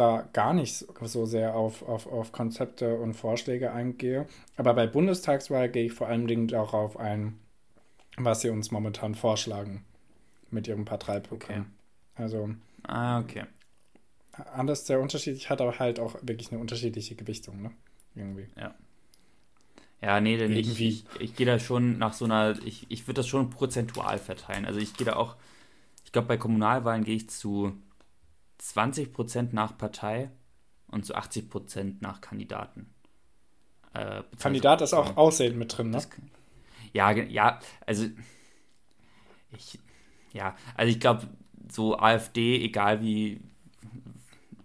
[0.00, 4.26] da gar nicht so sehr auf, auf, auf Konzepte und Vorschläge eingehe.
[4.56, 7.38] Aber bei Bundestagswahl gehe ich vor allen Dingen darauf ein,
[8.16, 9.84] was sie uns momentan vorschlagen
[10.50, 11.60] mit ihrem Parteiprogramm.
[11.60, 11.70] Okay.
[12.14, 12.50] Also.
[12.84, 13.44] Ah, okay.
[14.54, 17.70] Anders sehr unterschiedlich, hat aber halt auch wirklich eine unterschiedliche Gewichtung, ne?
[18.14, 18.46] Irgendwie.
[18.56, 18.74] Ja.
[20.00, 23.18] Ja, nee, denn ich, ich, ich gehe da schon nach so einer, ich, ich würde
[23.18, 24.64] das schon prozentual verteilen.
[24.64, 25.36] Also ich gehe da auch,
[26.06, 27.74] ich glaube, bei Kommunalwahlen gehe ich zu
[28.60, 30.30] 20% nach Partei
[30.88, 32.92] und zu 80% nach Kandidaten.
[33.94, 35.96] Äh, Kandidat ist auch Aussehen mit drin, ne?
[35.96, 36.08] Das,
[36.92, 38.06] ja, ja, also
[39.52, 39.78] ich,
[40.32, 41.28] ja, also ich glaube,
[41.70, 43.40] so AfD, egal wie,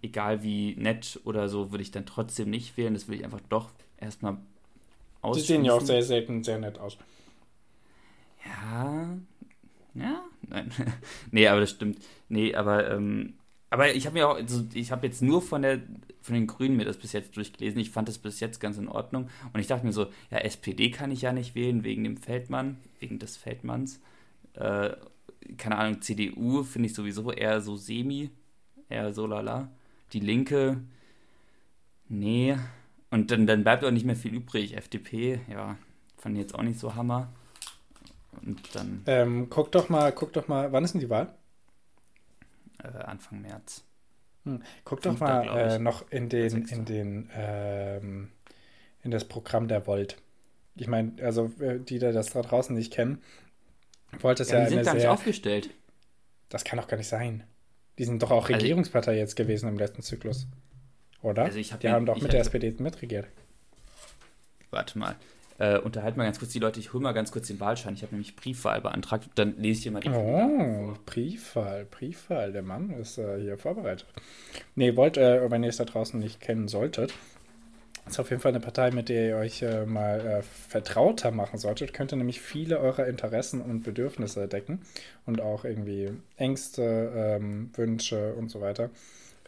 [0.02, 2.94] egal wie nett oder so, würde ich dann trotzdem nicht wählen.
[2.94, 4.38] Das will ich einfach doch erstmal
[5.22, 5.36] aus.
[5.36, 6.98] Die sehen ja auch sehr selten sehr nett aus.
[8.44, 9.16] Ja,
[9.94, 10.70] ja, nein.
[11.30, 11.98] nee, aber das stimmt.
[12.28, 13.34] Nee, aber ähm,
[13.76, 15.82] aber ich habe mir auch, also ich habe jetzt nur von der
[16.22, 17.78] von den Grünen mir das bis jetzt durchgelesen.
[17.78, 19.28] Ich fand das bis jetzt ganz in Ordnung.
[19.52, 22.78] Und ich dachte mir so, ja, SPD kann ich ja nicht wählen wegen dem Feldmann,
[23.00, 24.00] wegen des Feldmanns.
[24.54, 24.90] Äh,
[25.58, 28.30] keine Ahnung, CDU finde ich sowieso eher so semi,
[28.88, 29.70] eher so lala.
[30.14, 30.80] Die Linke,
[32.08, 32.56] nee.
[33.10, 34.74] Und dann, dann bleibt auch nicht mehr viel übrig.
[34.74, 35.76] FDP, ja,
[36.16, 37.30] fand ich jetzt auch nicht so Hammer.
[38.40, 39.02] Und dann.
[39.04, 41.34] Ähm, guck doch mal, guck doch mal, wann ist denn die Wahl?
[42.82, 43.84] Äh, Anfang März.
[44.44, 44.62] Hm.
[44.84, 48.30] Guck doch mal äh, noch in den, in den, ähm,
[49.02, 50.16] in das Programm der Volt.
[50.76, 53.22] Ich meine, also äh, die, die das da draußen nicht kennen,
[54.20, 55.70] Volt ist ja, ja die sind gar nicht aufgestellt.
[56.48, 57.44] Das kann doch gar nicht sein.
[57.98, 60.46] Die sind doch auch also Regierungspartei also, jetzt gewesen im letzten Zyklus.
[61.22, 61.44] Oder?
[61.44, 63.26] Also hab die haben doch mit der SPD mitregiert.
[64.70, 65.16] Warte mal.
[65.58, 66.80] Äh, unterhalten mal ganz kurz die Leute.
[66.80, 67.94] Ich hole mal ganz kurz den Wahlschein.
[67.94, 69.28] Ich habe nämlich Briefwahl beantragt.
[69.36, 72.52] Dann lese ich hier mal die Oh, Briefwahl, Briefwahl.
[72.52, 74.06] Der Mann ist äh, hier vorbereitet.
[74.74, 77.14] Nee, wollt, äh, wenn ihr es da draußen nicht kennen solltet,
[78.06, 81.58] ist auf jeden Fall eine Partei, mit der ihr euch äh, mal äh, vertrauter machen
[81.58, 81.92] solltet.
[81.92, 84.82] Könnte nämlich viele eurer Interessen und Bedürfnisse decken
[85.24, 88.90] und auch irgendwie Ängste, ähm, Wünsche und so weiter.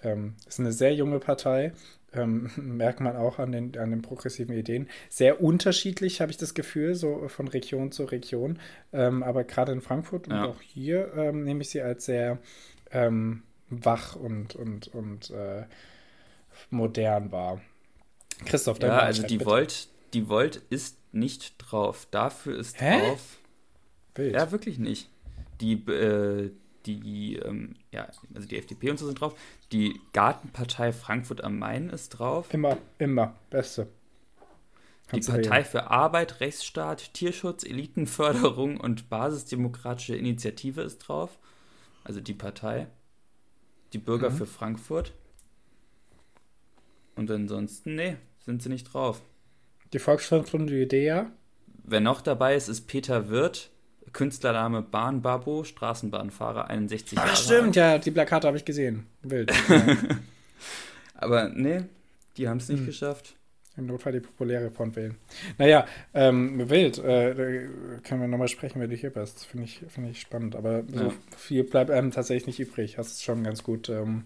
[0.02, 1.72] Ähm, ist eine sehr junge Partei,
[2.12, 4.88] ähm, merkt man auch an den, an den progressiven Ideen.
[5.08, 8.58] Sehr unterschiedlich, habe ich das Gefühl, so von Region zu Region.
[8.92, 10.44] Ähm, aber gerade in Frankfurt ja.
[10.44, 12.38] und auch hier ähm, nehme ich sie als sehr
[12.90, 15.64] ähm, wach und, und, und äh,
[16.70, 17.60] modern wahr.
[18.44, 22.06] Christoph, dein Ja, also die Volt, die Volt ist nicht drauf.
[22.10, 23.00] Dafür ist Hä?
[23.00, 23.38] drauf.
[24.14, 24.34] Wild.
[24.34, 25.10] Ja, wirklich nicht.
[25.60, 26.50] Die, äh,
[26.96, 29.38] die, ähm, ja, also die FDP und so sind drauf.
[29.72, 32.52] Die Gartenpartei Frankfurt am Main ist drauf.
[32.52, 33.88] Immer, immer, beste.
[35.08, 41.38] Kannst die Partei für Arbeit, Rechtsstaat, Tierschutz, Elitenförderung und Basisdemokratische Initiative ist drauf.
[42.04, 42.88] Also die Partei.
[43.94, 44.36] Die Bürger mhm.
[44.36, 45.12] für Frankfurt.
[47.16, 49.22] Und ansonsten, nee, sind sie nicht drauf.
[49.92, 51.32] Die Volksfreunde Idea.
[51.84, 53.70] Wer noch dabei ist, ist Peter Wirth,
[54.12, 57.30] Künstlername Bahnbabo, Straßenbahnfahrer, 61 Jahre.
[57.32, 59.06] Ach, stimmt, ja, die Plakate habe ich gesehen.
[59.22, 59.52] Wild.
[61.14, 61.82] Aber nee,
[62.36, 62.86] die haben es nicht hm.
[62.86, 63.34] geschafft.
[63.76, 65.16] Im Notfall die populäre Font wählen.
[65.56, 66.98] Naja, ähm, wild.
[66.98, 67.68] Äh,
[68.02, 69.46] können wir nochmal sprechen, wenn du hier bist.
[69.46, 70.56] Finde ich, find ich spannend.
[70.56, 71.12] Aber so ja.
[71.36, 72.98] viel bleibt einem tatsächlich nicht übrig.
[72.98, 74.24] Hast es schon ganz gut ähm,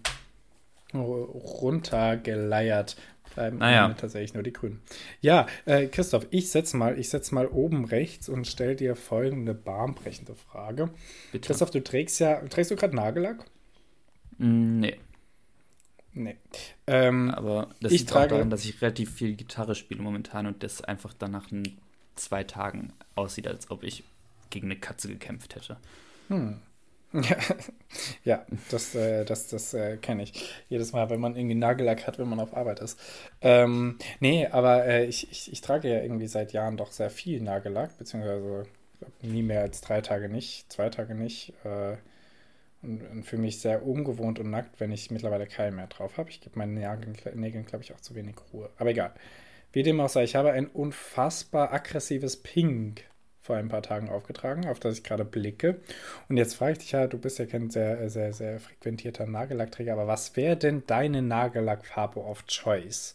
[1.01, 2.95] runtergeleiert
[3.33, 3.93] bleiben naja.
[3.93, 4.81] tatsächlich nur die Grünen.
[5.21, 9.53] Ja, äh, Christoph, ich setze mal, ich setz mal oben rechts und stelle dir folgende
[9.53, 10.89] bahnbrechende Frage.
[11.31, 11.47] Bitte.
[11.47, 13.45] Christoph, du trägst ja, trägst du gerade Nagellack?
[14.37, 14.99] Mm, nee.
[16.15, 16.37] Nee.
[16.85, 20.61] Ähm, Aber das liegt trage, auch daran, dass ich relativ viel Gitarre spiele momentan und
[20.61, 21.49] das einfach dann nach
[22.15, 24.03] zwei Tagen aussieht, als ob ich
[24.51, 25.77] gegen eine Katze gekämpft hätte.
[26.27, 26.59] Hm.
[28.23, 30.49] Ja, das, äh, das, das äh, kenne ich.
[30.69, 32.99] Jedes Mal, wenn man irgendwie Nagellack hat, wenn man auf Arbeit ist.
[33.41, 37.41] Ähm, nee, aber äh, ich, ich, ich trage ja irgendwie seit Jahren doch sehr viel
[37.41, 38.65] Nagellack, beziehungsweise
[39.21, 41.53] nie mehr als drei Tage nicht, zwei Tage nicht.
[41.63, 41.97] Äh,
[42.81, 46.29] und, und für mich sehr ungewohnt und nackt, wenn ich mittlerweile keinen mehr drauf habe.
[46.29, 48.69] Ich gebe meinen Nägeln, glaube ich, auch zu wenig Ruhe.
[48.77, 49.13] Aber egal.
[49.71, 53.05] Wie dem auch sei, ich habe ein unfassbar aggressives Pink
[53.43, 55.81] vor ein paar Tagen aufgetragen, auf das ich gerade blicke.
[56.29, 59.93] Und jetzt frage ich dich ja, du bist ja kein sehr, sehr, sehr frequentierter Nagellackträger,
[59.93, 63.13] aber was wäre denn deine Nagellackfarbe of Choice?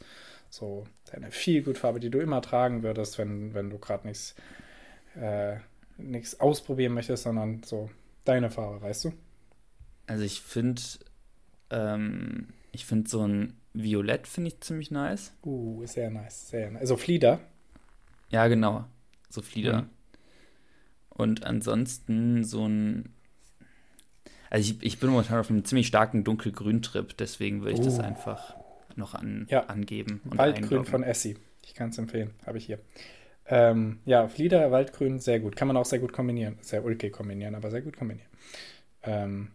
[0.51, 4.35] So deine Feelgood-Farbe, die du immer tragen würdest, wenn, wenn du gerade nichts
[5.19, 5.57] äh,
[5.97, 7.91] nichts ausprobieren möchtest, sondern so
[8.25, 9.13] deine Farbe, weißt du?
[10.07, 10.83] Also ich finde,
[11.71, 15.33] ähm, ich finde so ein Violett finde ich ziemlich nice.
[15.45, 16.83] Uh, sehr nice, sehr nice.
[16.83, 17.41] Also Flieder?
[18.31, 18.85] Ja, genau.
[19.29, 19.83] So Flieder.
[19.83, 19.91] Mhm.
[21.19, 23.11] Und ansonsten so ein.
[24.49, 27.85] Also ich, ich bin momentan auf einem ziemlich starken dunkelgrün-Trip, deswegen würde ich uh.
[27.85, 28.57] das einfach
[28.97, 29.67] noch an, ja.
[29.67, 30.23] angeben.
[30.25, 31.37] Und Waldgrün von Essie.
[31.67, 32.79] Ich kann es empfehlen, habe ich hier.
[33.47, 35.57] Ähm, ja, Flieder, Waldgrün, sehr gut.
[35.57, 36.57] Kann man auch sehr gut kombinieren.
[36.61, 38.29] Sehr ulkig kombinieren, aber sehr gut kombinieren.
[39.03, 39.49] Ähm,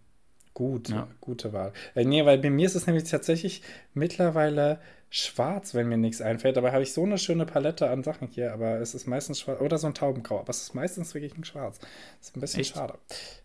[0.54, 1.08] gut, ja.
[1.22, 1.74] gute Wahl.
[1.96, 3.62] Äh, nee, weil bei mir ist es nämlich tatsächlich
[3.94, 4.80] mittlerweile
[5.16, 6.58] schwarz, wenn mir nichts einfällt.
[6.58, 9.62] Dabei habe ich so eine schöne Palette an Sachen hier, aber es ist meistens schwarz.
[9.62, 11.78] Oder so ein Taubengrau, aber es ist meistens wirklich ein Schwarz.
[11.78, 12.76] Das ist ein bisschen echt?
[12.76, 12.98] schade.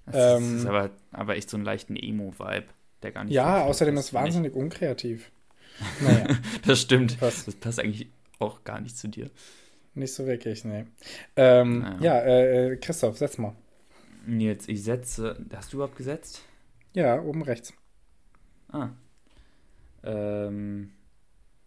[0.06, 2.64] Das ähm, ist aber, aber echt so einen leichten Emo-Vibe,
[3.02, 3.34] der gar nicht.
[3.34, 4.62] Ja, außerdem ist es wahnsinnig nicht.
[4.62, 5.30] unkreativ.
[6.00, 6.36] Naja.
[6.66, 7.22] das stimmt.
[7.22, 8.08] Das, das passt eigentlich
[8.40, 9.30] auch gar nicht zu dir.
[9.94, 10.86] Nicht so wirklich, nee.
[11.36, 11.98] Ähm, naja.
[12.00, 13.54] Ja, äh, äh, Christoph, setz mal.
[14.26, 15.46] Jetzt, ich setze.
[15.54, 16.42] Hast du überhaupt gesetzt?
[16.94, 17.72] Ja, oben rechts.
[18.72, 18.88] Ah.
[20.02, 20.90] Ähm,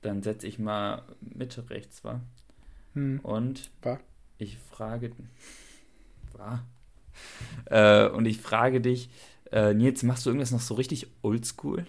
[0.02, 2.22] dann setze ich mal Mitte rechts, war.
[2.94, 3.20] Hm.
[3.24, 4.00] Und war.
[4.38, 5.12] ich frage.
[6.34, 6.66] War.
[7.66, 9.10] Äh, und ich frage dich,
[9.52, 11.86] äh, Nils, machst du irgendwas noch so richtig oldschool?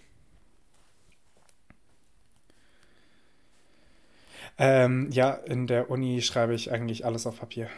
[4.58, 7.68] Ähm, ja, in der Uni schreibe ich eigentlich alles auf Papier.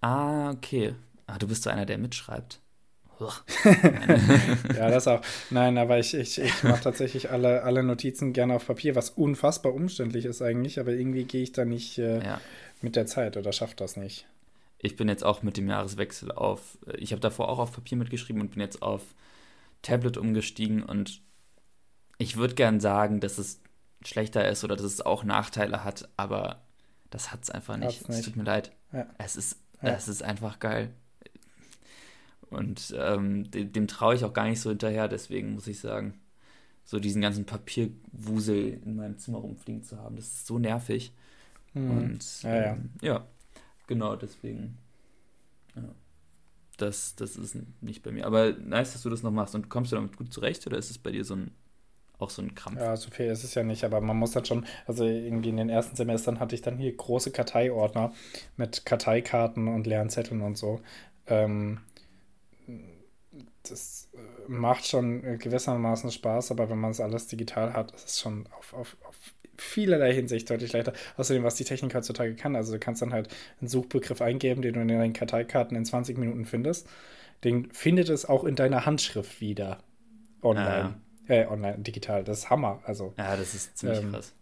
[0.00, 0.94] Ah, okay.
[1.26, 2.60] Ah, du bist so einer, der mitschreibt.
[4.76, 5.20] ja, das auch.
[5.50, 9.74] Nein, aber ich, ich, ich mache tatsächlich alle, alle Notizen gerne auf Papier, was unfassbar
[9.74, 12.40] umständlich ist eigentlich, aber irgendwie gehe ich da nicht äh, ja.
[12.82, 14.26] mit der Zeit oder schaffe das nicht.
[14.78, 18.42] Ich bin jetzt auch mit dem Jahreswechsel auf, ich habe davor auch auf Papier mitgeschrieben
[18.42, 19.02] und bin jetzt auf
[19.82, 21.22] Tablet umgestiegen und
[22.18, 23.60] ich würde gern sagen, dass es
[24.04, 26.62] schlechter ist oder dass es auch Nachteile hat, aber
[27.10, 28.08] das hat es einfach nicht.
[28.08, 28.72] Es tut mir leid.
[28.92, 29.06] Ja.
[29.18, 29.90] Es, ist, ja.
[29.90, 30.90] es ist einfach geil.
[32.54, 36.20] Und ähm, dem, dem traue ich auch gar nicht so hinterher, deswegen muss ich sagen,
[36.84, 41.12] so diesen ganzen Papierwusel in meinem Zimmer rumfliegen zu haben, das ist so nervig.
[41.72, 41.90] Mhm.
[41.90, 42.72] Und ja, ja.
[42.72, 43.26] Ähm, ja,
[43.86, 44.78] genau, deswegen.
[45.74, 45.82] Ja.
[46.76, 48.26] Das, das ist nicht bei mir.
[48.26, 49.54] Aber nice, dass du das noch machst.
[49.54, 51.52] Und kommst du damit gut zurecht oder ist es bei dir so ein
[52.18, 52.80] auch so ein Krampf.
[52.80, 55.56] Ja, so viel ist es ja nicht, aber man muss dann schon, also irgendwie in
[55.56, 58.12] den ersten Semestern hatte ich dann hier große Karteiordner
[58.56, 60.80] mit Karteikarten und leeren Zetteln und so.
[61.26, 61.80] Ähm,
[63.68, 68.20] das äh, macht schon gewissermaßen Spaß, aber wenn man es alles digital hat, ist es
[68.20, 69.16] schon auf, auf, auf
[69.56, 70.92] vielerlei Hinsicht deutlich leichter.
[71.16, 72.56] Außerdem, was die Technik heutzutage kann.
[72.56, 73.28] Also du kannst dann halt
[73.60, 76.88] einen Suchbegriff eingeben, den du in deinen Karteikarten in 20 Minuten findest.
[77.44, 79.78] Den findet es auch in deiner Handschrift wieder.
[80.42, 80.96] Online.
[81.28, 81.34] Ja.
[81.34, 82.24] Äh, online, digital.
[82.24, 82.80] Das ist Hammer.
[82.84, 84.32] Also, ja, das ist ziemlich ähm, krass.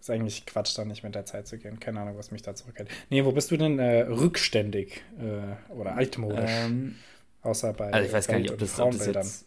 [0.00, 1.78] Ist eigentlich Quatsch, da nicht mit der Zeit zu gehen.
[1.78, 2.88] Keine Ahnung, was mich da zurückhält.
[3.10, 6.50] Nee, wo bist du denn äh, rückständig äh, oder altmodisch?
[6.50, 6.96] Ähm,
[7.42, 7.92] Außer bei.
[7.92, 9.46] Also ich weiß gar nicht, ob das, ob das jetzt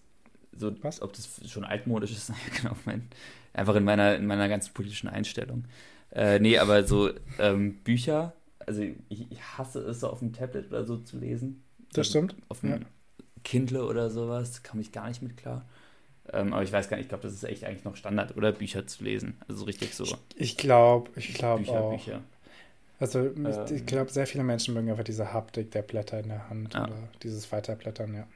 [0.58, 1.01] so, Was?
[1.01, 2.32] ob das schon altmodisch ist.
[2.62, 3.08] genau, mein,
[3.53, 5.65] einfach in meiner, in meiner ganzen politischen Einstellung.
[6.12, 10.67] Äh, nee, aber so ähm, Bücher, also ich, ich, hasse es so auf dem Tablet
[10.67, 11.63] oder so zu lesen.
[11.89, 12.36] Das also stimmt.
[12.49, 12.79] Auf dem ja.
[13.43, 15.65] Kindle oder sowas, kam ich gar nicht mit klar.
[16.32, 18.51] Ähm, aber ich weiß gar nicht, ich glaube, das ist echt eigentlich noch Standard, oder
[18.53, 19.38] Bücher zu lesen.
[19.47, 20.06] Also so richtig so.
[20.36, 21.91] Ich glaube, ich glaube auch.
[21.91, 22.21] Bücher.
[23.04, 26.50] Also ähm, ich glaube, sehr viele Menschen mögen einfach diese Haptik der Blätter in der
[26.50, 26.86] Hand ja.
[26.86, 28.28] oder dieses Weiterblättern, ja.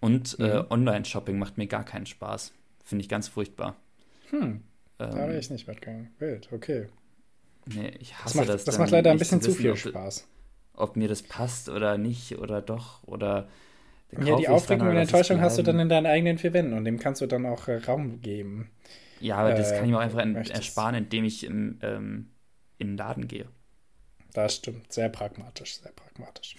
[0.00, 0.48] Und äh, mhm.
[0.50, 2.52] äh, Online-Shopping macht mir gar keinen Spaß.
[2.84, 3.74] Finde ich ganz furchtbar.
[4.28, 4.42] Hm.
[4.42, 4.60] Ähm,
[4.98, 6.10] da wäre ich nicht mitgegangen.
[6.18, 6.88] Wild, okay.
[7.64, 8.34] Nee, ich hasse das.
[8.34, 10.28] Macht, das, das macht leider ein bisschen zu viel ob, Spaß.
[10.74, 13.48] Ob mir das passt oder nicht oder doch oder.
[14.12, 16.98] Ja, die Aufregung und Enttäuschung hast du dann in deinen eigenen vier Wänden und dem
[16.98, 18.70] kannst du dann auch äh, Raum geben.
[19.20, 22.28] Ja, aber äh, das kann ich mir auch einfach ersparen, indem ich im, ähm,
[22.76, 23.46] in den Laden gehe.
[24.36, 24.92] Das stimmt.
[24.92, 26.56] Sehr pragmatisch, sehr pragmatisch.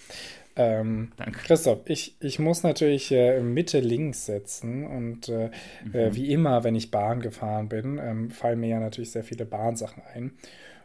[0.56, 1.38] Ähm, Danke.
[1.38, 5.50] Christoph, ich, ich muss natürlich äh, Mitte links setzen und äh,
[5.84, 5.94] mhm.
[5.94, 9.44] äh, wie immer, wenn ich Bahn gefahren bin, ähm, fallen mir ja natürlich sehr viele
[9.44, 10.32] Bahnsachen ein.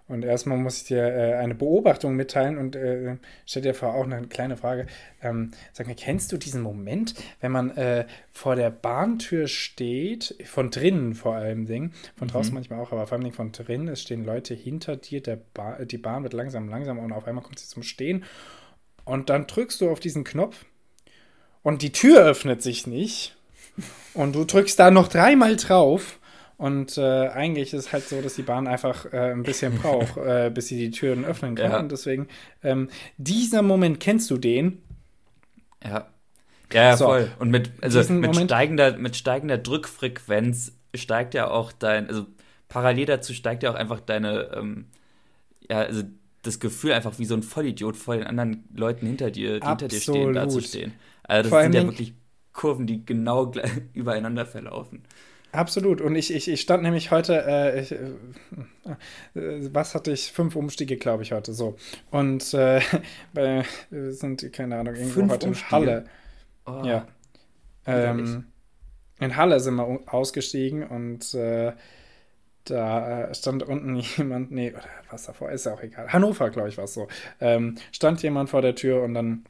[0.08, 4.04] Und erstmal muss ich dir äh, eine Beobachtung mitteilen und äh, stell dir vor auch
[4.04, 4.88] eine kleine Frage.
[5.22, 10.72] Ähm, sag mir, kennst du diesen Moment, wenn man äh, vor der Bahntür steht, von
[10.72, 12.56] drinnen vor allem Ding, von draußen mhm.
[12.56, 15.98] manchmal auch, aber vor allem von drinnen, es stehen Leute hinter dir, der ba die
[15.98, 18.26] Bahn wird langsam, langsam und auf einmal kommt sie zum Stehen
[19.06, 20.66] und dann drückst du auf diesen Knopf
[21.62, 23.38] und die Tür öffnet sich nicht
[24.14, 26.20] und du drückst da noch dreimal drauf
[26.58, 30.18] und äh, eigentlich ist es halt so, dass die Bahn einfach äh, ein bisschen braucht,
[30.26, 31.72] äh, bis sie die Türen öffnen kann.
[31.72, 31.80] Ja.
[31.80, 32.28] Und deswegen,
[32.64, 34.82] ähm, dieser Moment, kennst du den?
[35.84, 36.08] Ja.
[36.72, 37.32] Ja, ja so, voll.
[37.40, 42.26] Und mit, also mit, steigender, mit steigender Drückfrequenz steigt ja auch dein, also
[42.68, 44.86] parallel dazu steigt ja auch einfach deine, ähm,
[45.70, 46.04] ja, also
[46.42, 49.88] das Gefühl, einfach wie so ein Vollidiot vor den anderen Leuten hinter dir, die hinter
[49.88, 50.94] dir stehen, da zu stehen.
[51.24, 52.14] Also das vor sind ja wirklich
[52.52, 53.52] Kurven, die genau
[53.94, 55.04] übereinander verlaufen.
[55.54, 56.02] Absolut.
[56.02, 58.10] Und ich, ich, ich stand nämlich heute, äh, ich, äh,
[59.72, 60.32] was hatte ich?
[60.32, 61.76] Fünf Umstiege, glaube ich, heute so.
[62.10, 62.82] Und äh,
[63.34, 63.64] wir
[64.14, 65.70] sind, keine Ahnung, irgendwo Fünf heute Umstiege?
[65.70, 66.06] in Halle.
[66.66, 67.08] Oh, ja.
[67.86, 68.46] Ähm,
[69.20, 71.74] in Halle sind wir ausgestiegen und äh,
[72.64, 76.12] da äh, stand unten jemand, nee, oder was davor, ist ja auch egal.
[76.12, 77.08] Hannover, glaube ich, war es so.
[77.40, 79.46] Ähm, stand jemand vor der Tür und dann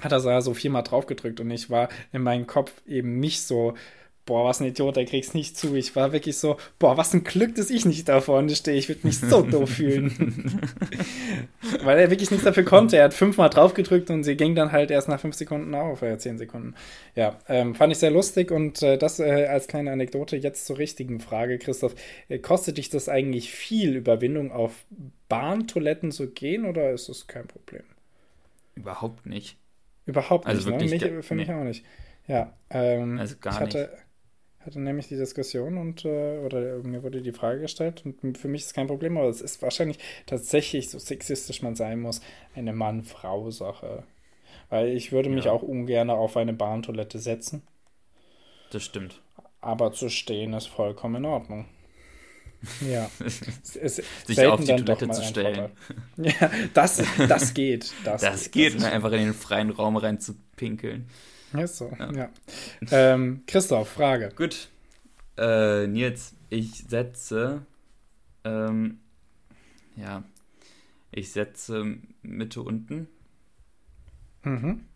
[0.00, 3.74] hat er so viermal drauf gedrückt und ich war in meinem Kopf eben nicht so
[4.24, 5.74] boah, was ein Idiot, der kriegt's nicht zu.
[5.74, 8.76] Ich war wirklich so, boah, was ein Glück, dass ich nicht da vorne stehe.
[8.76, 10.60] Ich würde mich so doof fühlen.
[11.82, 12.96] Weil er wirklich nichts dafür konnte.
[12.96, 16.02] Er hat fünfmal drauf gedrückt und sie ging dann halt erst nach fünf Sekunden auf,
[16.02, 16.74] äh, zehn Sekunden.
[17.16, 20.36] Ja, ähm, fand ich sehr lustig und äh, das äh, als kleine Anekdote.
[20.36, 21.94] Jetzt zur richtigen Frage, Christoph.
[22.28, 24.84] Äh, kostet dich das eigentlich viel Überwindung, auf
[25.28, 27.84] Bahntoiletten zu gehen oder ist das kein Problem?
[28.76, 29.56] Überhaupt nicht.
[30.06, 31.10] Überhaupt also nicht, ne?
[31.10, 31.54] Mich, für mich nee.
[31.54, 31.84] auch nicht.
[32.28, 34.02] Ja, ähm, also gar ich hatte, nicht
[34.64, 38.62] hatte nämlich die Diskussion und äh, oder mir wurde die Frage gestellt und für mich
[38.62, 42.20] ist kein Problem, aber es ist wahrscheinlich tatsächlich, so sexistisch man sein muss,
[42.54, 44.04] eine Mann-Frau-Sache.
[44.68, 45.52] Weil ich würde mich ja.
[45.52, 47.62] auch ungern auf eine Bahntoilette setzen.
[48.70, 49.20] Das stimmt.
[49.60, 51.66] Aber zu stehen ist vollkommen in Ordnung.
[52.88, 53.10] Ja.
[53.62, 55.70] Sich auf die Toilette zu stellen.
[56.16, 57.92] Ja, das, das geht.
[58.04, 61.08] Das, das geht, das einfach in den freien Raum rein zu pinkeln.
[61.54, 62.12] Ist so, ja.
[62.12, 62.30] ja.
[62.90, 64.32] Ähm, Christoph, Frage.
[64.34, 64.68] Gut.
[65.36, 67.64] Äh, Nils, ich setze,
[68.44, 69.00] ähm,
[69.96, 70.22] ja,
[71.10, 73.08] ich setze Mitte unten.
[74.44, 74.86] Mhm.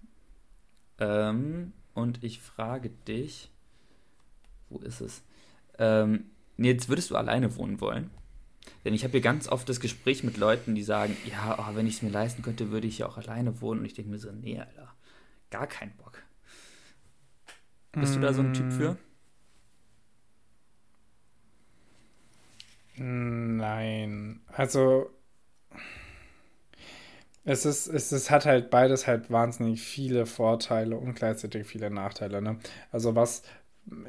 [0.98, 3.50] Ähm, und ich frage dich,
[4.68, 5.22] wo ist es?
[5.78, 8.10] Ähm, Nils, würdest du alleine wohnen wollen?
[8.84, 11.86] Denn ich habe hier ganz oft das Gespräch mit Leuten, die sagen, ja, oh, wenn
[11.86, 13.80] ich es mir leisten könnte, würde ich ja auch alleine wohnen.
[13.80, 14.94] Und ich denke mir so, nee, Alter,
[15.50, 16.22] gar keinen Bock.
[17.98, 18.96] Bist du da so ein Typ für?
[22.96, 24.40] Nein.
[24.48, 25.11] Also
[27.44, 32.42] es ist, es ist, hat halt beides halt wahnsinnig viele Vorteile und gleichzeitig viele Nachteile.
[32.42, 32.59] Ne?
[32.90, 33.42] Also was,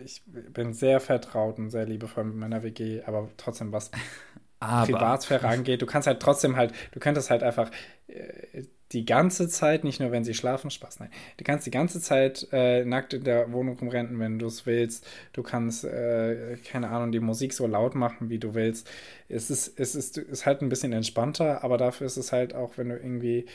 [0.03, 3.91] ich bin sehr vertraut und sehr liebevoll mit meiner WG, aber trotzdem was
[4.59, 4.85] aber.
[4.85, 7.69] Privatsphäre angeht, du kannst halt trotzdem halt, du könntest halt einfach
[8.07, 8.63] äh,
[8.93, 11.09] die ganze Zeit, nicht nur wenn sie schlafen, Spaß, nein.
[11.37, 15.05] Du kannst die ganze Zeit äh, nackt in der Wohnung rumrennen, wenn du es willst.
[15.33, 18.89] Du kannst, äh, keine Ahnung, die Musik so laut machen, wie du willst.
[19.27, 22.77] Es ist, es ist, ist halt ein bisschen entspannter, aber dafür ist es halt auch,
[22.77, 23.45] wenn du irgendwie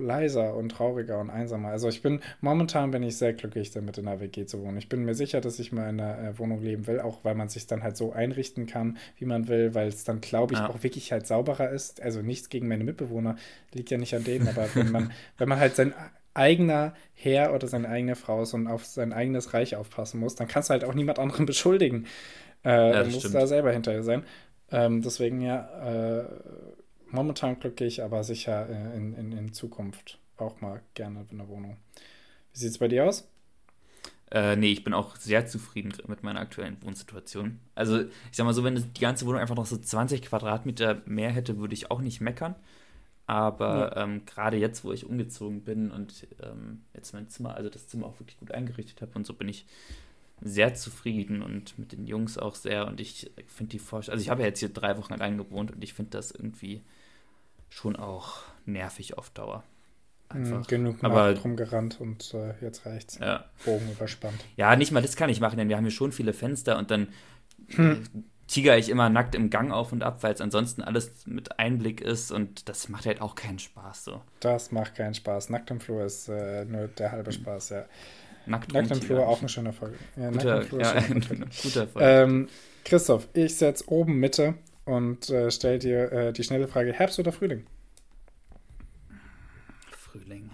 [0.00, 1.68] leiser und trauriger und einsamer.
[1.68, 4.78] Also ich bin, momentan bin ich sehr glücklich damit in einer WG zu wohnen.
[4.78, 7.34] Ich bin mir sicher, dass ich mal in einer äh, Wohnung leben will, auch weil
[7.34, 10.60] man sich dann halt so einrichten kann, wie man will, weil es dann, glaube ich,
[10.60, 10.68] ja.
[10.68, 12.02] auch wirklich halt sauberer ist.
[12.02, 13.36] Also nichts gegen meine Mitbewohner,
[13.72, 15.94] liegt ja nicht an denen, aber wenn man, wenn man halt sein
[16.34, 20.48] eigener Herr oder seine eigene Frau ist und auf sein eigenes Reich aufpassen muss, dann
[20.48, 22.06] kannst du halt auch niemand anderen beschuldigen.
[22.64, 24.24] Äh, ja, du musst da selber hinterher sein.
[24.70, 26.24] Ähm, deswegen ja, äh,
[27.12, 31.76] momentan glücklich, aber sicher äh, in, in, in Zukunft auch mal gerne in der Wohnung.
[32.52, 33.28] Wie sieht es bei dir aus?
[34.30, 37.58] Äh, nee, ich bin auch sehr zufrieden mit meiner aktuellen Wohnsituation.
[37.74, 41.30] Also, ich sag mal so, wenn die ganze Wohnung einfach noch so 20 Quadratmeter mehr
[41.30, 42.54] hätte, würde ich auch nicht meckern.
[43.26, 44.02] Aber ja.
[44.04, 48.06] ähm, gerade jetzt, wo ich umgezogen bin und ähm, jetzt mein Zimmer, also das Zimmer
[48.06, 49.66] auch wirklich gut eingerichtet habe und so, bin ich
[50.40, 52.86] sehr zufrieden und mit den Jungs auch sehr.
[52.86, 55.70] Und ich finde die Vorstellung, also ich habe ja jetzt hier drei Wochen allein gewohnt
[55.72, 56.82] und ich finde das irgendwie
[57.70, 59.64] schon auch nervig auf Dauer.
[60.32, 60.66] Hm, Einfach.
[60.66, 63.18] genug aber rumgerannt und äh, jetzt reicht's.
[63.18, 63.46] Ja.
[63.64, 64.44] Bogen überspannt.
[64.56, 66.90] Ja, nicht mal das kann ich machen, denn wir haben hier schon viele Fenster und
[66.90, 67.08] dann
[67.68, 68.04] hm.
[68.46, 72.00] tiger ich immer nackt im Gang auf und ab, weil es ansonsten alles mit Einblick
[72.00, 74.22] ist und das macht halt auch keinen Spaß so.
[74.40, 75.50] Das macht keinen Spaß.
[75.50, 77.86] Nackt im Flur ist äh, nur der halbe Spaß, ja.
[78.46, 79.96] Nackt, nackt im Flur auch eine schöne Folge.
[80.16, 81.00] Ja, guter, ja,
[81.62, 82.08] guter Folge.
[82.08, 82.48] Ähm,
[82.84, 84.54] Christoph, ich setze oben Mitte
[84.90, 87.66] und äh, stell dir äh, die schnelle Frage: Herbst oder Frühling?
[89.92, 90.50] Frühling.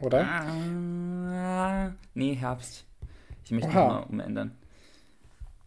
[0.00, 0.24] Oder?
[0.24, 2.84] Ah, nee, Herbst.
[3.44, 4.52] Ich möchte mal umändern.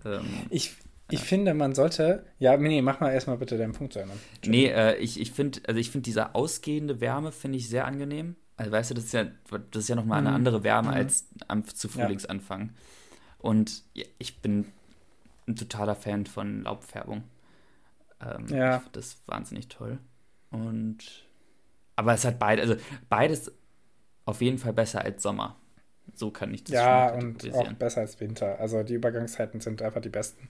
[0.05, 0.76] Ähm, ich
[1.12, 1.26] ich ja.
[1.26, 2.26] finde, man sollte.
[2.38, 4.20] Ja, nee, mach mal erstmal bitte deinen Punkt zu ändern.
[4.45, 8.36] Nee, äh, ich, ich finde, also ich finde diese ausgehende Wärme finde ich sehr angenehm.
[8.57, 9.26] Also weißt du, das ist ja,
[9.72, 10.36] das ist ja nochmal eine mhm.
[10.36, 10.95] andere Wärme mhm.
[10.95, 12.62] als am, zu Frühlingsanfang.
[12.62, 12.74] Ja.
[13.39, 13.84] Und
[14.20, 14.66] ich bin
[15.47, 17.24] ein totaler Fan von Laubfärbung.
[18.22, 18.82] Ähm, ja.
[18.86, 19.97] Ich das wahnsinnig toll.
[20.51, 21.28] Und
[21.95, 22.76] aber es hat beide, also
[23.09, 23.51] beides
[24.26, 25.57] auf jeden Fall besser als Sommer.
[26.15, 28.59] So kann ich das Ja, und auch besser als Winter.
[28.59, 30.49] Also die Übergangszeiten sind einfach die besten.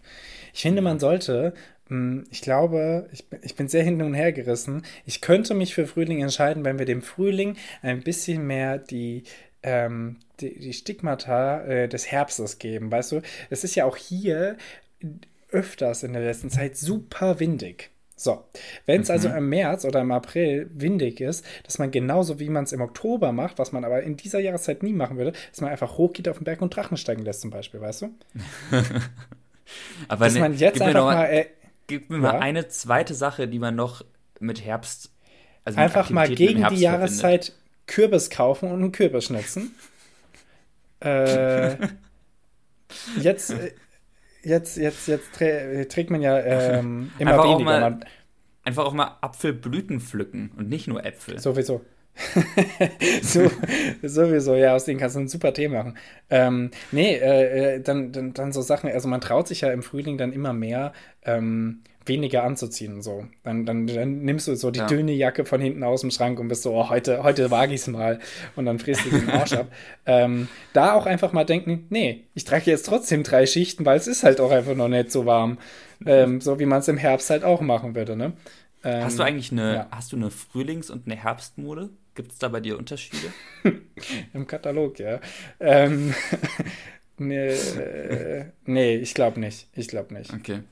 [0.53, 1.53] Ich finde, man sollte,
[1.87, 4.83] hm, ich glaube, ich bin, ich bin sehr hin und her gerissen.
[5.05, 9.23] Ich könnte mich für Frühling entscheiden, wenn wir dem Frühling ein bisschen mehr die,
[9.63, 12.91] ähm, die, die, Stigmata äh, des Herbstes geben.
[12.91, 14.55] Weißt du, es ist ja auch hier
[15.51, 17.91] öfters in der letzten Zeit super windig.
[18.19, 18.43] So,
[18.85, 19.33] wenn es also mhm.
[19.33, 22.81] also im März oder im April windig ist, dass man genauso wie man es im
[22.81, 26.27] Oktober macht, was man aber in dieser Jahreszeit nie machen würde, dass man einfach hochgeht
[26.27, 28.09] auf den Berg und Drachen steigen lässt, zum Beispiel, weißt du?
[30.09, 31.25] aber dass ne, man jetzt einfach mal.
[31.27, 31.45] Äh,
[31.87, 32.21] gib mir ja?
[32.23, 34.03] mal eine zweite Sache, die man noch
[34.41, 35.13] mit Herbst.
[35.63, 37.65] Also einfach mal gegen die Jahreszeit verbindet.
[37.87, 39.73] Kürbis kaufen und einen Kürbis schnitzen.
[40.99, 41.77] äh,
[43.17, 43.51] jetzt.
[43.51, 43.71] Äh,
[44.43, 47.59] jetzt, jetzt, jetzt trägt man ja ähm, immer einfach weniger.
[47.59, 47.99] Auch mal,
[48.63, 51.39] einfach auch mal Apfelblüten pflücken und nicht nur Äpfel.
[51.39, 51.81] Sowieso.
[53.21, 53.49] so,
[54.03, 55.97] sowieso, ja, aus denen kannst du ein super Tee machen.
[56.29, 59.83] Ähm, nee, äh, äh, dann, dann, dann so Sachen, also man traut sich ja im
[59.83, 63.01] Frühling dann immer mehr, ähm, weniger anzuziehen.
[63.01, 63.25] So.
[63.43, 64.87] Dann, dann, dann nimmst du so die ja.
[64.87, 67.81] dünne Jacke von hinten aus dem Schrank und bist so, oh, heute, heute wage ich
[67.81, 68.19] es mal.
[68.57, 69.67] Und dann frisst du den Arsch ab.
[70.05, 74.07] Ähm, da auch einfach mal denken, nee, ich trage jetzt trotzdem drei Schichten, weil es
[74.07, 75.59] ist halt auch einfach noch nicht so warm.
[76.03, 78.15] Ähm, so wie man es im Herbst halt auch machen würde.
[78.15, 78.33] Ne?
[78.83, 79.87] Ähm, hast du eigentlich eine, ja.
[79.91, 81.91] hast du eine Frühlings- und eine Herbstmode?
[82.15, 83.31] Gibt es da bei dir Unterschiede?
[84.33, 85.19] Im Katalog, ja.
[85.59, 86.13] Ähm,
[87.17, 89.67] nee, äh, nee, ich glaube nicht.
[89.73, 90.33] Ich glaube nicht.
[90.33, 90.63] Okay.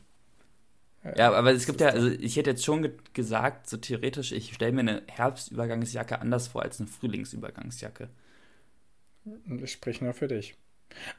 [1.16, 4.53] Ja, aber es gibt ja, also ich hätte jetzt schon ge gesagt, so theoretisch, ich
[4.53, 8.10] stelle mir eine Herbstübergangsjacke anders vor als eine Frühlingsübergangsjacke.
[9.62, 10.55] Ich spreche nur für dich.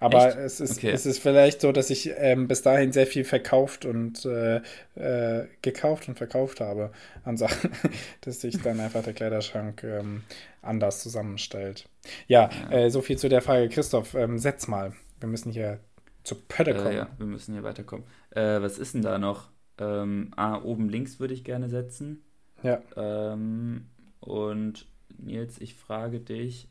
[0.01, 0.91] Aber es ist, okay.
[0.91, 4.61] es ist vielleicht so, dass ich ähm, bis dahin sehr viel verkauft und äh,
[4.95, 6.91] äh, gekauft und verkauft habe
[7.24, 7.70] an Sachen,
[8.22, 10.22] dass sich dann einfach der Kleiderschrank ähm,
[10.62, 11.89] anders zusammenstellt.
[12.26, 12.76] Ja, ja.
[12.76, 13.68] Äh, so viel zu der Frage.
[13.68, 14.95] Christoph, ähm, setz mal.
[15.20, 15.80] Wir müssen hier
[16.24, 16.93] zu Pötte kommen.
[16.93, 18.07] Äh, ja, wir müssen hier weiterkommen.
[18.30, 19.49] Äh, was ist denn da noch?
[19.79, 22.22] Ähm, ah, oben links würde ich gerne setzen.
[22.62, 22.83] Ja.
[22.97, 23.87] Ähm,
[24.20, 26.68] und Nils, ich frage dich,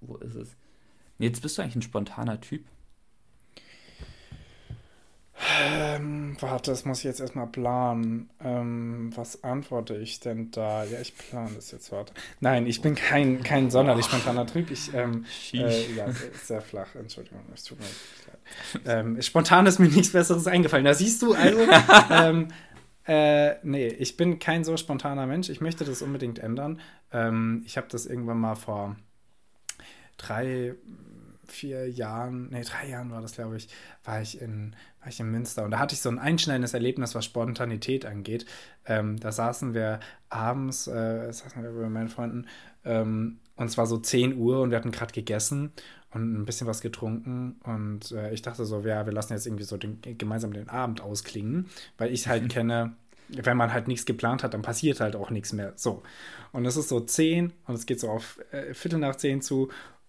[0.00, 0.56] wo ist es?
[1.18, 2.64] Nils, bist du eigentlich ein spontaner Typ?
[5.84, 8.30] Ähm, warte, das muss ich jetzt erstmal planen.
[8.42, 10.84] Ähm, was antworte ich denn da?
[10.84, 12.14] Ja, ich plane das jetzt, warte.
[12.40, 14.70] Nein, ich bin kein, kein sonderlich spontaner Typ.
[14.70, 16.06] Ich, ähm, äh, ja,
[16.42, 18.82] sehr flach, Entschuldigung, es tut mir leid.
[18.86, 20.84] Ähm, spontan ist mir nichts Besseres eingefallen.
[20.86, 21.58] Da siehst du also,
[22.10, 22.48] ähm,
[23.06, 25.50] äh, nee, ich bin kein so spontaner Mensch.
[25.50, 26.80] Ich möchte das unbedingt ändern.
[27.12, 28.96] Ähm, ich habe das irgendwann mal vor
[30.16, 30.76] drei
[31.46, 33.68] vier Jahren, nee, drei Jahren war das, glaube ich,
[34.04, 34.74] war ich in,
[35.04, 35.64] war ich in Münster.
[35.64, 38.46] Und da hatte ich so ein einschneidendes Erlebnis, was Spontanität angeht.
[38.86, 40.00] Ähm, da saßen wir
[40.30, 42.46] abends, äh, saßen wir bei meinen Freunden,
[42.86, 45.72] ähm, und es war so 10 Uhr und wir hatten gerade gegessen
[46.12, 47.60] und ein bisschen was getrunken.
[47.64, 51.02] Und äh, ich dachte so, ja, wir lassen jetzt irgendwie so den, gemeinsam den Abend
[51.02, 52.94] ausklingen, weil ich halt kenne,
[53.28, 55.74] wenn man halt nichts geplant hat, dann passiert halt auch nichts mehr.
[55.76, 56.02] So.
[56.52, 59.68] Und es ist so 10 und es geht so auf äh, Viertel nach 10 zu.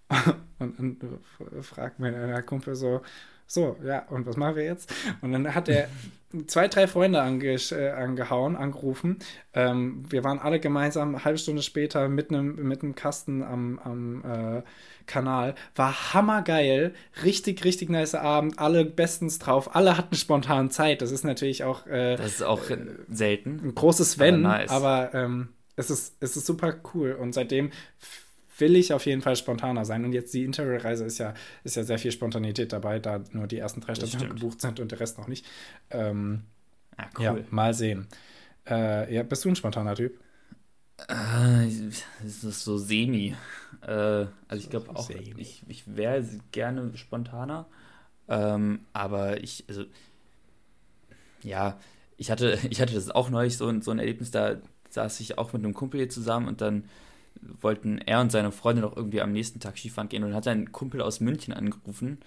[0.60, 1.20] und dann
[1.62, 3.02] fragt mir ein Kumpel so,
[3.48, 4.94] so, ja, und was machen wir jetzt?
[5.22, 5.88] Und dann hat er
[6.48, 9.20] zwei, drei Freunde ange äh, angehauen, angerufen.
[9.54, 14.24] Ähm, wir waren alle gemeinsam, eine halbe Stunde später mit einem mit Kasten am, am
[14.24, 14.62] äh,
[15.06, 15.56] Kanal.
[15.76, 16.94] War hammergeil.
[17.24, 18.60] Richtig, richtig nice Abend.
[18.60, 19.76] Alle bestens drauf.
[19.76, 21.02] Alle hatten spontan Zeit.
[21.02, 21.86] Das ist natürlich auch.
[21.88, 22.78] Äh, das ist auch äh,
[23.10, 23.62] selten.
[23.64, 24.72] Ein großes Wenn, aber, nice.
[24.72, 27.14] aber ähm, es, ist, es ist super cool.
[27.14, 27.72] Und seitdem
[28.58, 30.06] will ich auf jeden Fall spontaner sein.
[30.06, 31.34] Und jetzt die Interrail-Reise ist ja,
[31.64, 34.92] ist ja sehr viel Spontanität dabei, da nur die ersten drei Stationen gebucht sind und
[34.92, 35.46] der Rest noch nicht.
[35.90, 36.44] Ähm,
[36.98, 37.24] ah, cool.
[37.24, 38.08] Ja, mal sehen.
[38.68, 40.20] Äh, ja, bist du ein spontaner Typ?
[41.08, 41.68] Äh,
[42.24, 43.36] das ist so semi.
[43.82, 45.36] Äh, also ich glaube auch, semi.
[45.38, 47.68] ich, ich wäre gerne spontaner.
[48.28, 49.86] Ähm, aber ich, also,
[51.44, 51.78] ja,
[52.18, 54.56] ich hatte, ich hatte das auch neulich so, so ein Erlebnis, da
[54.90, 56.86] saß ich auch mit einem Kumpel hier zusammen und dann
[57.62, 60.72] wollten er und seine Freundin noch irgendwie am nächsten Tag Skifahren gehen und hat einen
[60.72, 62.20] Kumpel aus München angerufen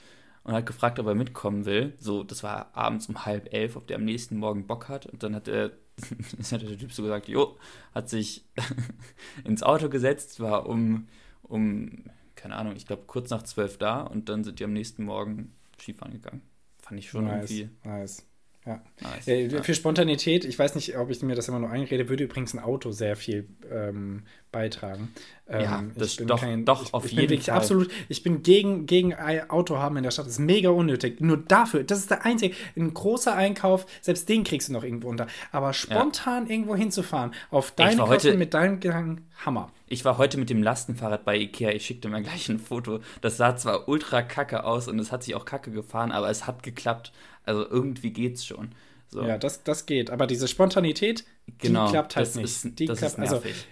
[0.45, 1.93] und hat gefragt, ob er mitkommen will.
[1.99, 5.07] So, das war abends um halb elf, ob der am nächsten Morgen Bock hat.
[5.07, 5.73] Und dann hat er,
[6.53, 7.59] hat der Typ so gesagt, jo,
[7.95, 8.45] hat sich
[9.45, 11.09] ins Auto gesetzt, war um,
[11.43, 12.05] um,
[12.35, 15.55] keine Ahnung, ich glaube kurz nach zwölf da und dann sind die am nächsten Morgen
[15.79, 16.41] Skifahren gegangen.
[16.81, 17.77] Fand ich schon nice, irgendwie.
[17.85, 18.25] Nice.
[18.65, 18.83] Ja.
[19.01, 19.63] Nice, ja.
[19.63, 22.59] Für Spontanität, ich weiß nicht, ob ich mir das immer nur einrede, würde übrigens ein
[22.59, 25.13] Auto sehr viel ähm, beitragen.
[25.51, 27.55] Ja, ähm, das doch, kein, doch ich, auf ich jeden Fall.
[27.55, 29.15] Absolut, ich bin gegen, gegen
[29.49, 30.27] Auto haben in der Stadt.
[30.27, 31.21] Das ist mega unnötig.
[31.21, 35.09] Nur dafür, das ist der einzige, ein großer Einkauf, selbst den kriegst du noch irgendwo
[35.09, 35.27] unter.
[35.51, 36.53] Aber spontan ja.
[36.53, 39.73] irgendwo hinzufahren, auf deinen Kosten mit deinen Gedanken, Hammer.
[39.87, 41.71] Ich war heute mit dem Lastenfahrrad bei Ikea.
[41.71, 43.01] Ich schickte mir gleich ein Foto.
[43.23, 46.47] Das sah zwar ultra kacke aus und es hat sich auch kacke gefahren, aber es
[46.47, 47.13] hat geklappt.
[47.45, 48.73] Also irgendwie geht's schon.
[49.09, 49.23] So.
[49.23, 50.11] Ja, das, das geht.
[50.11, 51.25] Aber diese Spontanität,
[51.59, 52.45] genau, die klappt halt nicht.
[52.45, 53.67] Ist, die das klappt, ist also, nervig.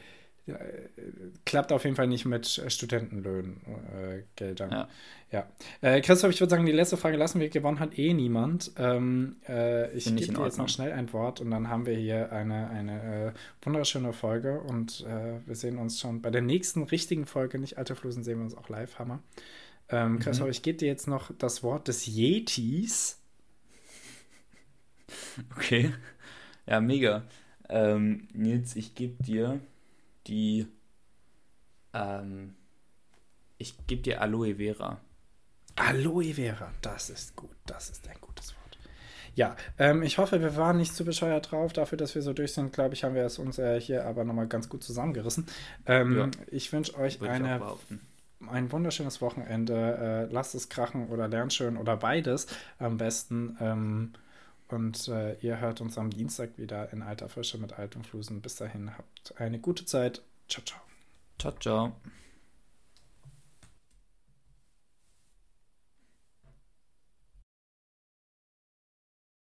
[0.46, 0.56] Ja,
[1.44, 4.70] klappt auf jeden Fall nicht mit Studentenlöhnen, äh, Geldern.
[4.70, 4.88] Ja.
[5.32, 5.46] ja.
[5.80, 7.48] Äh, Christoph, ich würde sagen, die letzte Frage lassen wir.
[7.48, 8.70] Gewonnen hat eh niemand.
[8.78, 12.30] Ähm, äh, ich gebe dir jetzt noch schnell ein Wort und dann haben wir hier
[12.30, 13.32] eine, eine äh,
[13.62, 17.96] wunderschöne Folge und äh, wir sehen uns schon bei der nächsten richtigen Folge, nicht Alte
[17.96, 19.20] Flusen, sehen wir uns auch live, Hammer.
[19.88, 20.18] Ähm, mhm.
[20.20, 20.52] Christoph, mhm.
[20.52, 23.20] ich gebe dir jetzt noch das Wort des Yetis.
[25.56, 25.92] Okay.
[26.66, 27.24] Ja, mega.
[27.68, 29.60] Ähm, Nils, ich gebe dir
[30.26, 30.66] die.
[31.92, 32.56] Ähm,
[33.58, 35.00] ich gebe dir Aloe Vera.
[35.76, 37.56] Aloe Vera, das ist gut.
[37.66, 38.78] Das ist ein gutes Wort.
[39.34, 41.72] Ja, ähm, ich hoffe, wir waren nicht zu bescheuert drauf.
[41.72, 44.24] Dafür, dass wir so durch sind, glaube ich, haben wir es uns äh, hier aber
[44.24, 45.46] nochmal ganz gut zusammengerissen.
[45.84, 46.30] Ähm, ja.
[46.48, 47.60] Ich wünsche euch eine,
[48.48, 50.28] ein wunderschönes Wochenende.
[50.30, 52.46] Äh, lasst es krachen oder lernt schön oder beides
[52.78, 53.58] am besten.
[53.60, 54.12] Ähm,
[54.68, 58.40] und äh, ihr hört uns am Dienstag wieder in alter Frische mit altem Flusen.
[58.40, 60.22] Bis dahin habt eine gute Zeit.
[60.48, 60.80] Ciao, ciao.
[61.38, 61.92] Ciao, ciao.